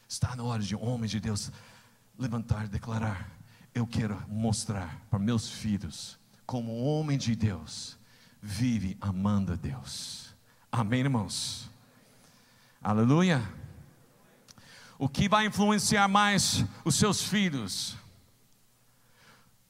Está 0.09 0.35
na 0.35 0.43
hora 0.43 0.63
de 0.63 0.75
homem 0.75 1.09
de 1.09 1.21
Deus 1.21 1.51
levantar 2.19 2.69
declarar: 2.69 3.31
Eu 3.75 3.87
quero 3.87 4.21
mostrar 4.29 5.01
para 5.11 5.19
meus 5.19 5.49
filhos 5.49 6.19
como 6.45 6.83
homem 6.85 7.19
de 7.19 7.35
Deus 7.37 7.99
vive 8.41 8.97
amando 9.01 9.53
a 9.53 9.57
Deus. 9.57 10.35
Amém, 10.71 11.01
irmãos? 11.01 11.69
Aleluia. 12.83 13.43
O 14.99 15.09
que 15.09 15.29
vai 15.29 15.47
influenciar 15.47 16.09
mais 16.09 16.65
os 16.85 16.95
seus 16.95 17.23
filhos? 17.23 17.97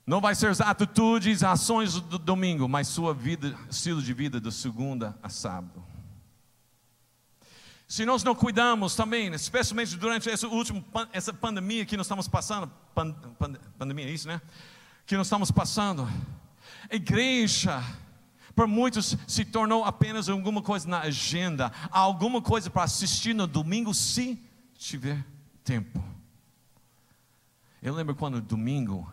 Não 0.06 0.20
vai 0.20 0.36
ser 0.36 0.50
as 0.50 0.60
atitudes, 0.60 1.42
ações 1.42 2.00
do 2.00 2.16
domingo, 2.16 2.68
mas 2.68 2.86
sua 2.86 3.12
vida, 3.12 3.58
estilo 3.68 4.00
de 4.00 4.12
vida 4.12 4.40
de 4.40 4.52
segunda 4.52 5.18
a 5.20 5.28
sábado. 5.28 5.82
Se 7.88 8.04
nós 8.04 8.22
não 8.22 8.32
cuidamos 8.32 8.94
também, 8.94 9.32
especialmente 9.34 9.96
durante 9.96 10.30
essa 10.30 10.46
última 10.46 10.84
essa 11.12 11.32
pandemia 11.32 11.84
que 11.84 11.96
nós 11.96 12.06
estamos 12.06 12.28
passando, 12.28 12.70
pan, 12.94 13.12
pan, 13.36 13.54
pandemia 13.76 14.06
é 14.06 14.10
isso, 14.10 14.28
né? 14.28 14.40
Que 15.04 15.16
nós 15.16 15.26
estamos 15.26 15.50
passando, 15.50 16.08
a 16.88 16.94
igreja, 16.94 17.82
para 18.54 18.66
muitos 18.66 19.16
se 19.26 19.44
tornou 19.44 19.84
apenas 19.84 20.28
alguma 20.28 20.62
coisa 20.62 20.88
na 20.88 21.00
agenda, 21.00 21.72
alguma 21.90 22.40
coisa 22.40 22.70
para 22.70 22.84
assistir 22.84 23.34
no 23.34 23.46
domingo, 23.46 23.92
se 23.92 24.40
tiver 24.76 25.24
tempo. 25.64 26.02
Eu 27.82 27.94
lembro 27.94 28.14
quando 28.14 28.40
domingo 28.40 29.08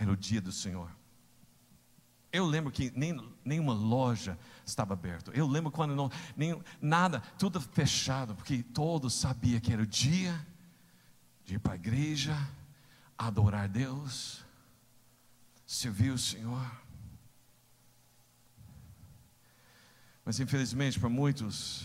era 0.00 0.10
o 0.10 0.16
dia 0.16 0.40
do 0.40 0.50
Senhor. 0.50 0.90
Eu 2.32 2.46
lembro 2.46 2.72
que 2.72 2.90
nem, 2.96 3.20
nenhuma 3.44 3.74
loja 3.74 4.38
estava 4.64 4.94
aberta. 4.94 5.30
Eu 5.32 5.46
lembro 5.46 5.70
quando 5.70 5.94
não, 5.94 6.10
nem, 6.34 6.58
nada, 6.80 7.20
tudo 7.38 7.60
fechado, 7.60 8.34
porque 8.34 8.62
todos 8.62 9.12
sabiam 9.12 9.60
que 9.60 9.72
era 9.72 9.82
o 9.82 9.86
dia 9.86 10.46
de 11.44 11.56
ir 11.56 11.58
para 11.58 11.74
a 11.74 11.76
igreja, 11.76 12.34
adorar 13.18 13.68
Deus, 13.68 14.42
servir 15.66 16.12
o 16.12 16.18
Senhor. 16.18 16.70
Mas 20.24 20.40
infelizmente 20.40 20.98
para 20.98 21.08
muitos, 21.10 21.84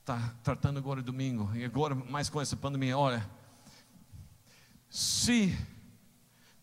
está 0.00 0.34
tratando 0.42 0.78
agora 0.78 1.00
domingo, 1.00 1.54
e 1.54 1.64
agora 1.64 1.94
mais 1.94 2.28
com 2.28 2.40
essa 2.40 2.56
pandemia, 2.56 2.96
olha, 2.96 3.28
se 4.88 5.54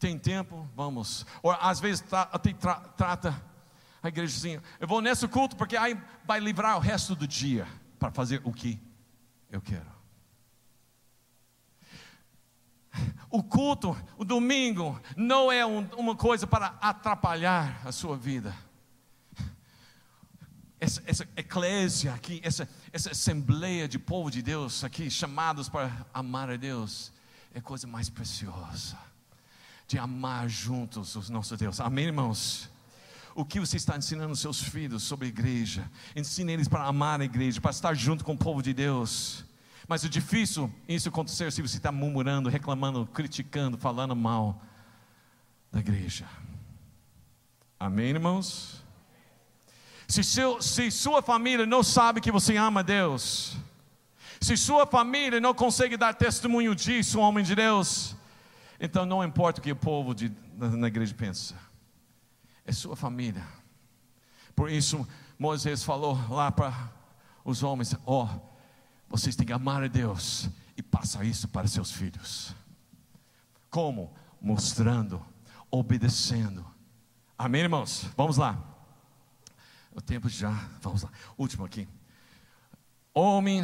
tem 0.04 0.20
tempo, 0.20 0.70
vamos. 0.76 1.26
Ou 1.42 1.52
às 1.52 1.80
vezes 1.80 2.02
tra, 2.02 2.26
tra, 2.26 2.76
trata 2.76 3.42
a 4.02 4.10
igreja 4.10 4.36
assim, 4.36 4.60
eu 4.78 4.86
vou 4.86 5.00
nesse 5.00 5.26
culto 5.30 5.56
porque 5.56 5.78
aí 5.78 5.98
vai 6.26 6.42
livrar 6.42 6.76
o 6.76 6.82
resto 6.82 7.16
do 7.16 7.26
dia 7.26 7.66
para 7.98 8.12
fazer 8.12 8.42
o 8.44 8.52
que 8.52 8.78
eu 9.50 9.62
quero. 9.62 9.94
O 13.30 13.42
culto, 13.42 13.96
o 14.18 14.26
domingo, 14.26 15.00
não 15.16 15.50
é 15.50 15.66
um, 15.66 15.88
uma 15.96 16.18
coisa 16.18 16.46
para 16.46 16.78
atrapalhar 16.82 17.82
a 17.86 17.92
sua 17.94 18.18
vida. 18.18 18.54
Essa, 20.82 21.02
essa 21.06 21.28
eclésia 21.38 22.14
aqui, 22.14 22.42
essa, 22.44 22.68
essa 22.92 23.12
assembleia 23.12 23.88
de 23.88 23.98
povo 23.98 24.30
de 24.30 24.42
Deus 24.42 24.84
aqui, 24.84 25.10
chamados 25.10 25.70
para 25.70 26.06
amar 26.14 26.50
a 26.50 26.58
Deus, 26.58 27.14
é 27.54 27.62
coisa 27.62 27.88
mais 27.88 28.10
preciosa 28.10 28.98
de 29.94 30.00
amar 30.00 30.50
juntos 30.50 31.16
o 31.16 31.32
nosso 31.32 31.56
Deus. 31.56 31.80
Amém, 31.80 32.06
irmãos? 32.06 32.68
O 33.36 33.46
que 33.46 33.60
você 33.60 33.78
está 33.78 33.96
ensinando 33.96 34.36
seus 34.36 34.60
filhos 34.60 35.04
sobre 35.04 35.28
a 35.28 35.30
igreja? 35.30 35.88
Ensine 36.16 36.52
eles 36.52 36.68
para 36.68 36.84
amar 36.84 37.22
a 37.22 37.26
igreja, 37.26 37.62
para 37.62 37.70
estar 37.70 37.94
junto 37.94 38.26
com 38.26 38.34
o 38.34 38.38
povo 38.38 38.64
de 38.64 38.74
Deus. 38.74 39.46
Mas 39.88 40.04
é 40.04 40.10
difícil 40.10 40.74
isso 40.88 41.10
acontecer 41.10 41.52
se 41.52 41.62
você 41.62 41.78
está 41.78 41.92
murmurando, 41.92 42.50
reclamando, 42.50 43.06
criticando, 43.14 43.78
falando 43.78 44.16
mal 44.16 44.60
da 45.72 45.80
igreja. 45.80 46.26
Amém, 47.80 48.10
irmãos? 48.10 48.84
Se, 50.08 50.24
seu, 50.24 50.60
se 50.60 50.90
sua 50.90 51.22
família 51.22 51.68
não 51.68 51.84
sabe 51.84 52.20
que 52.20 52.32
você 52.32 52.58
ama 52.58 52.84
Deus, 52.84 53.56
se 54.42 54.58
sua 54.58 54.88
família 54.88 55.40
não 55.40 55.54
consegue 55.54 55.96
dar 55.98 56.16
testemunho 56.16 56.74
disso, 56.74 57.20
homem 57.20 57.46
de 57.46 57.54
Deus, 57.54 58.16
então 58.86 59.06
não 59.06 59.24
importa 59.24 59.62
o 59.62 59.64
que 59.64 59.72
o 59.72 59.76
povo 59.78 60.14
de, 60.14 60.30
na 60.58 60.90
igreja 60.90 61.16
pensa, 61.16 61.56
é 62.66 62.72
sua 62.74 62.98
família. 62.98 63.42
Por 64.54 64.70
isso, 64.70 65.08
Moisés 65.40 65.86
falou 65.86 66.20
lá 66.30 66.52
para 66.52 66.92
os 67.46 67.64
homens: 67.64 67.96
Ó, 68.06 68.26
oh, 68.26 68.40
vocês 69.08 69.38
têm 69.38 69.48
que 69.48 69.54
amar 69.54 69.84
a 69.84 69.88
Deus 69.88 70.50
e 70.76 70.84
passar 70.84 71.24
isso 71.24 71.48
para 71.48 71.66
seus 71.66 71.94
filhos. 71.94 72.54
Como? 73.70 74.14
Mostrando, 74.42 75.26
obedecendo. 75.72 76.66
Amém, 77.38 77.62
irmãos? 77.62 78.10
Vamos 78.18 78.36
lá. 78.36 78.62
O 79.96 80.02
tempo 80.02 80.28
já, 80.28 80.52
vamos 80.82 81.04
lá. 81.04 81.10
Último 81.38 81.64
aqui. 81.64 81.88
Homem 83.14 83.64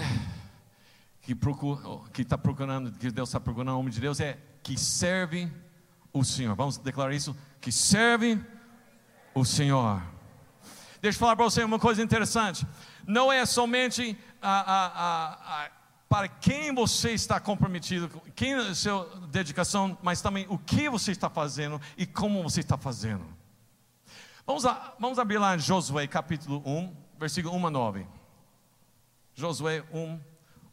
que 1.21 1.35
procura, 1.35 2.09
que 2.13 2.21
está 2.21 2.37
procurando, 2.37 2.93
que 2.93 3.11
Deus 3.11 3.27
está 3.27 3.39
procurando, 3.41 3.77
homem 3.77 3.91
de 3.91 3.99
Deus 3.99 4.21
é 4.21 4.39
que 4.63 4.77
serve 4.77 5.51
o 6.13 6.23
Senhor. 6.23 6.55
Vamos 6.55 6.77
declarar 6.77 7.13
isso? 7.13 7.35
Que 7.61 7.71
serve 7.71 8.39
o 9.33 9.45
Senhor. 9.45 10.01
Deixa 11.01 11.15
eu 11.15 11.19
falar 11.19 11.35
para 11.35 11.45
você 11.45 11.63
uma 11.63 11.79
coisa 11.79 12.01
interessante. 12.01 12.65
Não 13.07 13.31
é 13.31 13.45
somente 13.45 14.17
a, 14.41 14.59
a, 14.59 15.65
a, 15.65 15.69
para 16.09 16.27
quem 16.27 16.73
você 16.73 17.11
está 17.11 17.39
comprometido, 17.39 18.09
quem 18.35 18.53
é 18.53 18.57
a 18.57 18.75
sua 18.75 19.05
dedicação, 19.29 19.97
mas 20.01 20.21
também 20.21 20.45
o 20.49 20.57
que 20.57 20.89
você 20.89 21.11
está 21.11 21.29
fazendo 21.29 21.79
e 21.97 22.05
como 22.05 22.43
você 22.43 22.59
está 22.59 22.77
fazendo. 22.77 23.25
Vamos, 24.45 24.63
vamos 24.99 25.19
abrir 25.19 25.37
lá 25.37 25.55
em 25.55 25.59
Josué 25.59 26.07
capítulo 26.07 26.61
1, 26.65 26.95
versículo 27.17 27.55
1 27.55 27.67
a 27.67 27.69
9. 27.69 28.07
Josué 29.35 29.83
1, 29.93 30.19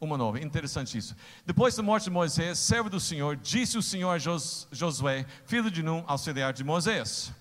1 0.01 0.15
a 0.15 0.19
9. 0.19 0.45
Interessante 0.45 0.99
isso. 0.99 1.17
Depois 1.45 1.75
da 1.75 1.83
morte 1.83 2.05
de 2.05 2.11
Moisés, 2.11 2.59
servo 2.59 2.91
do 2.91 3.01
Senhor, 3.01 3.37
disse 3.37 3.79
o 3.79 3.83
Senhor 3.83 4.11
a 4.11 4.19
Josué, 4.19 5.27
filho 5.45 5.71
de 5.71 5.83
Num, 5.83 6.05
auxiliar 6.07 6.53
de 6.53 6.63
Moisés 6.65 7.33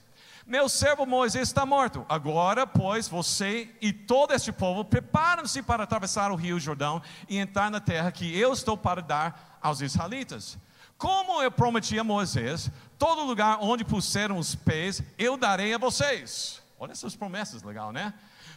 meu 0.45 0.69
servo 0.69 1.07
Moisés 1.07 1.47
está 1.47 1.65
morto. 1.65 2.05
Agora, 2.07 2.67
pois, 2.67 3.07
você 3.07 3.73
e 3.81 3.91
todo 3.91 4.31
este 4.31 4.51
povo 4.51 4.85
preparam-se 4.85 5.63
para 5.63 5.83
atravessar 5.83 6.31
o 6.31 6.35
rio 6.35 6.59
Jordão 6.59 7.01
e 7.27 7.37
entrar 7.37 7.71
na 7.71 7.79
terra 7.79 8.11
que 8.11 8.37
eu 8.37 8.53
estou 8.53 8.77
para 8.77 9.01
dar 9.01 9.57
aos 9.59 9.81
israelitas. 9.81 10.55
Como 10.99 11.41
eu 11.41 11.51
prometi 11.51 11.97
a 11.97 12.03
Moisés, 12.03 12.69
todo 12.97 13.25
lugar 13.25 13.57
onde 13.59 13.83
puseram 13.83 14.37
os 14.37 14.53
pés, 14.53 15.01
eu 15.17 15.35
darei 15.35 15.73
a 15.73 15.79
vocês. 15.79 16.61
Olha 16.79 16.91
essas 16.91 17.15
promessas, 17.15 17.63
legal, 17.63 17.91
né? 17.91 18.13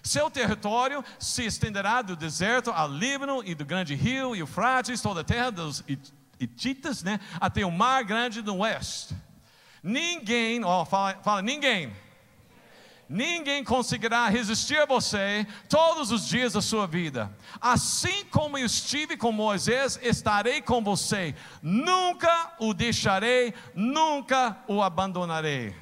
Seu 0.08 0.30
território 0.30 1.04
se 1.18 1.44
estenderá 1.44 2.00
do 2.00 2.16
deserto 2.16 2.70
ao 2.70 2.90
Líbano 2.90 3.42
e 3.44 3.54
do 3.54 3.62
grande 3.62 3.94
rio 3.94 4.34
e 4.34 4.42
o 4.42 4.46
Frates, 4.46 5.02
toda 5.02 5.20
a 5.20 5.24
terra 5.24 5.50
dos 5.50 5.84
Hititas, 6.40 7.02
né? 7.02 7.20
Até 7.38 7.66
o 7.66 7.70
mar 7.70 8.04
grande 8.04 8.40
do 8.40 8.56
oeste 8.56 9.14
Ninguém, 9.82 10.64
ó, 10.64 10.86
fala, 10.86 11.18
fala 11.22 11.42
ninguém. 11.42 11.94
Ninguém 13.06 13.62
conseguirá 13.62 14.28
resistir 14.28 14.78
a 14.78 14.86
você 14.86 15.46
todos 15.68 16.10
os 16.10 16.26
dias 16.26 16.54
da 16.54 16.62
sua 16.62 16.86
vida. 16.86 17.30
Assim 17.60 18.24
como 18.30 18.56
eu 18.56 18.64
estive 18.64 19.14
com 19.14 19.30
Moisés, 19.30 20.00
estarei 20.02 20.62
com 20.62 20.82
você. 20.82 21.34
Nunca 21.60 22.54
o 22.58 22.72
deixarei, 22.72 23.52
nunca 23.74 24.56
o 24.66 24.82
abandonarei. 24.82 25.76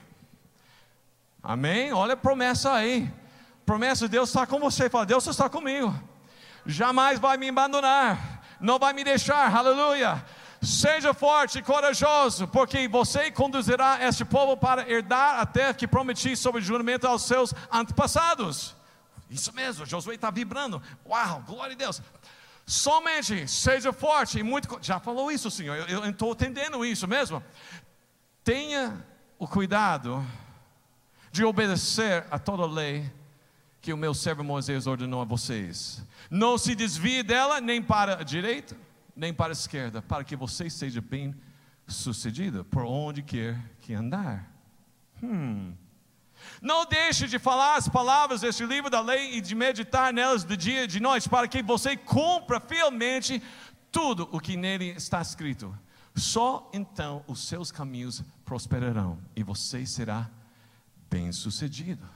Amém? 1.40 1.92
Olha 1.92 2.14
a 2.14 2.16
promessa 2.16 2.72
aí. 2.72 3.08
Promessa 3.66 4.07
de 4.07 4.12
Deus 4.12 4.29
está 4.29 4.46
com 4.46 4.61
você. 4.61 4.88
Fala, 4.88 5.05
Deus 5.05 5.26
está 5.26 5.50
comigo. 5.50 5.92
Jamais 6.64 7.18
vai 7.18 7.37
me 7.37 7.48
abandonar. 7.48 8.42
Não 8.61 8.79
vai 8.79 8.92
me 8.92 9.02
deixar. 9.02 9.55
Aleluia. 9.55 10.24
Seja 10.62 11.12
forte 11.12 11.59
e 11.59 11.62
corajoso, 11.62 12.48
porque 12.48 12.88
você 12.88 13.31
conduzirá 13.31 13.98
este 14.02 14.24
povo 14.24 14.57
para 14.57 14.88
herdar 14.88 15.40
a 15.40 15.46
terra 15.46 15.74
que 15.74 15.87
prometi 15.87 16.37
sobre 16.37 16.62
juramento 16.62 17.07
aos 17.07 17.22
seus 17.22 17.52
antepassados. 17.70 18.74
Isso 19.29 19.52
mesmo, 19.52 19.85
Josué 19.85 20.14
está 20.14 20.31
vibrando. 20.31 20.81
Uau, 21.05 21.42
glória 21.46 21.74
a 21.74 21.76
Deus. 21.76 22.00
Somente 22.64 23.46
seja 23.48 23.92
forte 23.92 24.38
e 24.38 24.42
muito. 24.42 24.79
Já 24.81 24.98
falou 24.98 25.31
isso, 25.31 25.50
Senhor. 25.50 25.76
Eu 25.88 26.09
estou 26.09 26.33
entendendo 26.33 26.85
isso 26.85 27.07
mesmo. 27.07 27.42
Tenha 28.42 29.05
o 29.38 29.46
cuidado 29.46 30.24
de 31.31 31.44
obedecer 31.44 32.24
a 32.31 32.38
toda 32.38 32.64
lei 32.64 33.12
que 33.87 33.92
o 33.92 33.96
meu 33.96 34.12
servo 34.12 34.42
Moisés 34.42 34.88
ordenou 34.88 35.22
a 35.22 35.25
vocês. 35.25 36.05
Não 36.29 36.59
se 36.59 36.75
desvie 36.75 37.22
dela 37.22 37.61
nem 37.61 37.81
para 37.81 38.20
a 38.20 38.25
direita 38.25 38.77
nem 39.14 39.33
para 39.33 39.53
a 39.53 39.55
esquerda, 39.55 40.03
para 40.03 40.25
que 40.25 40.35
você 40.35 40.68
seja 40.68 41.01
bem 41.01 41.33
sucedido 41.87 42.64
por 42.64 42.85
onde 42.85 43.22
quer 43.22 43.57
que 43.81 43.94
andar. 43.94 44.53
Hum. 45.22 45.72
Não 46.61 46.85
deixe 46.85 47.29
de 47.29 47.38
falar 47.38 47.77
as 47.77 47.88
palavras 47.88 48.40
deste 48.40 48.66
livro 48.66 48.90
da 48.90 49.01
lei 49.01 49.37
e 49.37 49.40
de 49.40 49.55
meditar 49.55 50.12
nelas 50.12 50.42
de 50.42 50.57
dia 50.57 50.83
e 50.83 50.88
de 50.88 50.99
noite, 50.99 51.29
para 51.29 51.46
que 51.46 51.62
você 51.62 51.96
cumpra 51.96 52.59
fielmente 52.59 53.40
tudo 53.92 54.29
o 54.33 54.40
que 54.40 54.57
nele 54.57 54.87
está 54.96 55.22
escrito. 55.22 55.72
Só 56.12 56.68
então 56.72 57.22
os 57.29 57.46
seus 57.46 57.70
caminhos 57.70 58.20
prosperarão 58.44 59.16
e 59.37 59.44
você 59.44 59.87
será 59.87 60.29
bem 61.09 61.31
sucedido. 61.31 62.15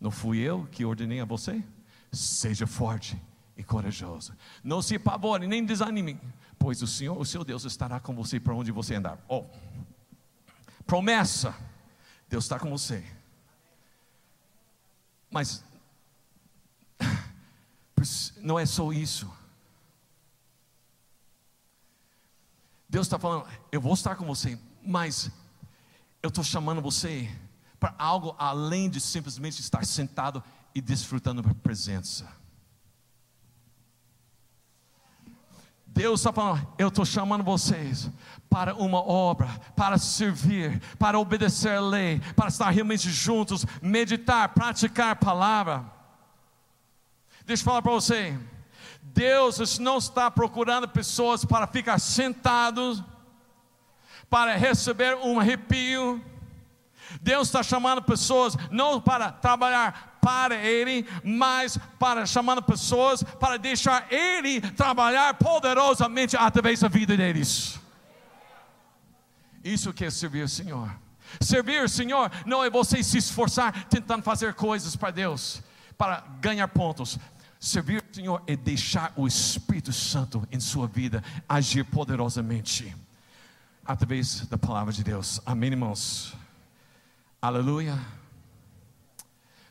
Não 0.00 0.10
fui 0.10 0.38
eu 0.38 0.66
que 0.72 0.84
ordenei 0.84 1.20
a 1.20 1.24
você? 1.24 1.62
Seja 2.10 2.66
forte 2.66 3.20
e 3.56 3.62
corajoso. 3.62 4.34
Não 4.64 4.80
se 4.80 4.96
apavore, 4.96 5.46
nem 5.46 5.64
desanime, 5.64 6.18
pois 6.58 6.80
o 6.80 6.86
Senhor, 6.86 7.18
o 7.18 7.24
seu 7.24 7.44
Deus, 7.44 7.64
estará 7.64 8.00
com 8.00 8.14
você 8.14 8.40
para 8.40 8.54
onde 8.54 8.72
você 8.72 8.94
andar. 8.94 9.18
Oh, 9.28 9.44
promessa: 10.86 11.54
Deus 12.28 12.44
está 12.44 12.58
com 12.58 12.70
você. 12.70 13.04
Mas 15.30 15.62
não 18.40 18.58
é 18.58 18.64
só 18.64 18.90
isso. 18.92 19.30
Deus 22.88 23.06
está 23.06 23.18
falando, 23.18 23.46
eu 23.70 23.80
vou 23.80 23.94
estar 23.94 24.16
com 24.16 24.24
você, 24.24 24.58
mas 24.84 25.30
eu 26.20 26.28
estou 26.28 26.42
chamando 26.42 26.82
você 26.82 27.30
para 27.80 27.94
algo 27.98 28.36
além 28.38 28.90
de 28.90 29.00
simplesmente 29.00 29.60
estar 29.60 29.84
sentado 29.86 30.44
e 30.74 30.80
desfrutando 30.80 31.40
da 31.40 31.54
presença. 31.54 32.28
Deus 35.86 36.20
está 36.20 36.32
falando, 36.32 36.66
eu 36.78 36.88
estou 36.88 37.04
chamando 37.04 37.42
vocês 37.42 38.08
para 38.48 38.74
uma 38.74 39.00
obra, 39.00 39.48
para 39.74 39.98
servir, 39.98 40.80
para 40.98 41.18
obedecer 41.18 41.76
a 41.76 41.80
lei, 41.80 42.20
para 42.36 42.48
estar 42.48 42.70
realmente 42.70 43.10
juntos, 43.10 43.66
meditar, 43.82 44.50
praticar 44.50 45.10
a 45.12 45.16
palavra. 45.16 45.84
Deixa 47.44 47.62
eu 47.62 47.64
falar 47.64 47.82
para 47.82 47.92
você, 47.92 48.38
Deus 49.02 49.78
não 49.78 49.98
está 49.98 50.30
procurando 50.30 50.88
pessoas 50.88 51.44
para 51.44 51.66
ficar 51.66 51.98
sentados, 51.98 53.02
para 54.28 54.54
receber 54.54 55.16
um 55.16 55.40
arrepio. 55.40 56.24
Deus 57.20 57.48
está 57.48 57.62
chamando 57.62 58.02
pessoas 58.02 58.56
não 58.70 59.00
para 59.00 59.32
trabalhar 59.32 60.18
para 60.20 60.54
Ele, 60.56 61.06
mas 61.24 61.78
para 61.98 62.26
chamando 62.26 62.62
pessoas 62.62 63.22
para 63.22 63.56
deixar 63.58 64.06
Ele 64.12 64.60
trabalhar 64.60 65.34
poderosamente 65.34 66.36
através 66.36 66.80
da 66.80 66.88
vida 66.88 67.16
deles. 67.16 67.78
Isso 69.62 69.92
que 69.92 70.04
é 70.04 70.10
servir 70.10 70.44
o 70.44 70.48
Senhor. 70.48 70.90
Servir 71.40 71.84
o 71.84 71.88
Senhor 71.88 72.30
não 72.46 72.64
é 72.64 72.70
você 72.70 73.02
se 73.02 73.18
esforçar 73.18 73.84
tentando 73.84 74.22
fazer 74.22 74.54
coisas 74.54 74.96
para 74.96 75.10
Deus, 75.10 75.62
para 75.96 76.24
ganhar 76.40 76.66
pontos. 76.68 77.18
Servir 77.58 78.02
o 78.02 78.14
Senhor 78.14 78.42
é 78.46 78.56
deixar 78.56 79.12
o 79.16 79.26
Espírito 79.26 79.92
Santo 79.92 80.46
em 80.50 80.58
sua 80.58 80.86
vida 80.86 81.22
agir 81.48 81.84
poderosamente 81.84 82.96
através 83.84 84.46
da 84.46 84.56
palavra 84.56 84.92
de 84.92 85.04
Deus. 85.04 85.40
Amém, 85.44 85.70
irmãos? 85.70 86.39
Aleluia. 87.42 87.98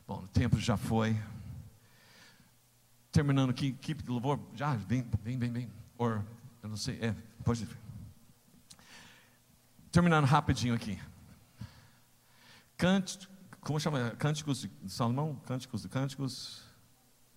Bom, 0.07 0.23
o 0.23 0.27
tempo 0.29 0.57
já 0.59 0.75
foi. 0.75 1.15
Terminando 3.11 3.51
aqui, 3.51 3.67
equipe 3.67 4.01
de 4.01 4.09
louvor, 4.09 4.39
já, 4.55 4.73
vem, 4.73 5.07
vem, 5.21 5.37
vem, 5.37 5.51
vem. 5.51 5.71
Or, 5.95 6.25
eu 6.63 6.69
não 6.69 6.75
sei, 6.75 6.97
é, 6.99 7.15
pode. 7.43 7.67
Terminando 9.91 10.25
rapidinho 10.25 10.73
aqui. 10.73 10.99
Cante, 12.75 13.29
como 13.61 13.79
chama? 13.79 14.15
Cânticos 14.17 14.61
de 14.61 14.91
Salomão? 14.91 15.35
Cânticos 15.45 15.83
de 15.83 15.89
Cânticos, 15.89 16.63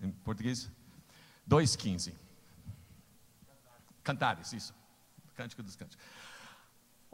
em 0.00 0.10
português? 0.10 0.72
2,15. 1.46 2.14
Cantares, 4.02 4.50
isso. 4.54 4.74
Cântico 5.34 5.62
dos 5.62 5.76
Cânticos. 5.76 6.02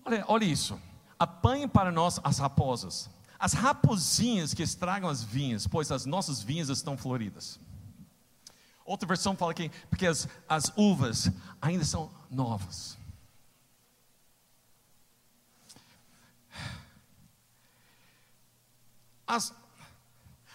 Olha, 0.04 0.24
olha 0.28 0.44
isso. 0.44 0.80
Apanhe 1.18 1.66
para 1.66 1.90
nós 1.90 2.20
as 2.22 2.38
raposas, 2.38 3.10
as 3.38 3.52
raposinhas 3.52 4.54
que 4.54 4.62
estragam 4.62 5.08
as 5.08 5.22
vinhas, 5.22 5.66
pois 5.66 5.90
as 5.90 6.06
nossas 6.06 6.40
vinhas 6.40 6.68
estão 6.68 6.96
floridas. 6.96 7.58
Outra 8.84 9.06
versão 9.06 9.36
fala 9.36 9.52
que 9.52 9.68
porque 9.90 10.06
as, 10.06 10.28
as 10.48 10.72
uvas 10.76 11.30
ainda 11.60 11.84
são 11.84 12.10
novas. 12.30 12.96
As, 19.26 19.52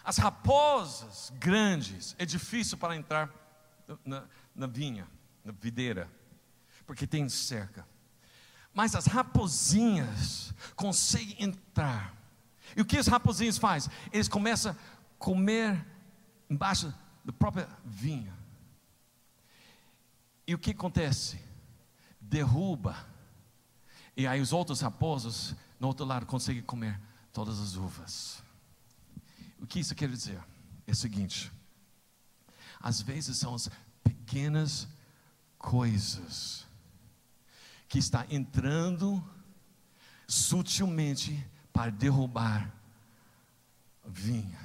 as 0.03 0.17
raposas 0.17 1.31
grandes, 1.35 2.15
é 2.17 2.25
difícil 2.25 2.75
para 2.77 2.95
entrar 2.95 3.29
na, 4.03 4.23
na 4.55 4.65
vinha, 4.65 5.07
na 5.45 5.51
videira, 5.51 6.09
porque 6.87 7.05
tem 7.05 7.29
cerca. 7.29 7.85
Mas 8.73 8.95
as 8.95 9.05
raposinhas 9.05 10.53
conseguem 10.75 11.43
entrar. 11.43 12.15
E 12.75 12.81
o 12.81 12.85
que 12.85 12.97
os 12.97 13.07
raposinhos 13.07 13.57
fazem? 13.57 13.91
Eles 14.11 14.27
começam 14.27 14.71
a 14.71 14.75
comer 15.19 15.85
embaixo 16.49 16.93
da 17.23 17.31
própria 17.31 17.69
vinha. 17.85 18.33
E 20.47 20.55
o 20.55 20.57
que 20.57 20.71
acontece? 20.71 21.39
Derruba. 22.19 22.97
E 24.17 24.27
aí 24.27 24.41
os 24.41 24.51
outros 24.51 24.81
raposos, 24.81 25.55
no 25.79 25.87
outro 25.87 26.05
lado, 26.05 26.25
conseguem 26.25 26.63
comer 26.63 26.99
todas 27.31 27.59
as 27.59 27.75
uvas. 27.75 28.43
O 29.59 29.67
que 29.67 29.79
isso 29.79 29.95
quer 29.95 30.09
dizer? 30.09 30.43
É 30.85 30.91
o 30.91 30.95
seguinte: 30.95 31.51
às 32.79 33.01
vezes 33.01 33.37
são 33.37 33.55
as 33.55 33.69
pequenas 34.03 34.87
coisas 35.57 36.62
que 37.93 37.99
está 37.99 38.25
entrando 38.27 39.23
sutilmente 40.27 41.47
para 41.71 41.91
derrubar 41.91 42.73
a 44.03 44.09
vinha, 44.09 44.59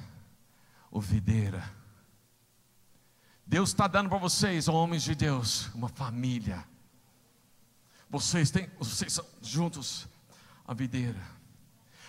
ou 0.89 0.99
videira. 0.99 1.63
Deus 3.45 3.69
está 3.69 3.87
dando 3.87 4.09
para 4.09 4.17
vocês, 4.17 4.67
homens 4.67 5.03
de 5.03 5.13
Deus, 5.13 5.67
uma 5.75 5.89
família. 5.89 6.65
Vocês 8.09 8.49
têm, 8.49 8.67
vocês 8.79 9.13
são 9.13 9.25
juntos 9.43 10.07
a 10.67 10.73
videira. 10.73 11.21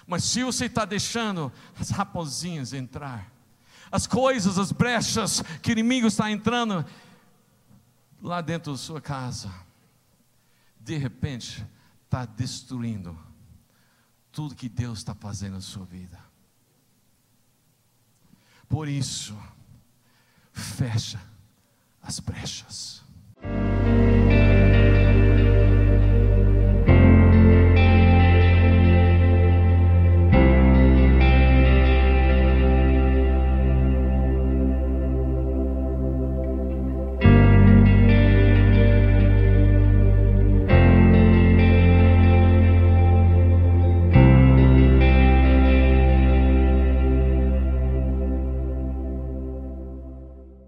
Mas 0.07 0.25
se 0.25 0.43
você 0.43 0.65
está 0.65 0.87
deixando 0.87 1.53
as 1.79 1.91
raposinhas 1.91 2.73
entrar, 2.73 3.31
as 3.93 4.07
coisas, 4.07 4.59
as 4.59 4.73
brechas 4.73 5.43
que 5.61 5.71
o 5.71 5.73
inimigo 5.73 6.07
está 6.07 6.31
entrando 6.31 6.83
lá 8.23 8.41
dentro 8.41 8.73
da 8.73 8.79
sua 8.79 9.03
casa, 9.03 9.53
de 10.81 10.97
repente 10.97 11.67
está 12.05 12.25
destruindo 12.25 13.17
tudo 14.33 14.55
que 14.55 14.69
Deus 14.69 14.99
está 14.99 15.15
fazendo 15.15 15.55
na 15.55 15.61
sua 15.61 15.85
vida. 15.85 16.19
Por 18.69 18.89
isso, 18.89 19.37
fecha 20.53 21.21
as 22.03 22.21
brechas. 22.21 23.03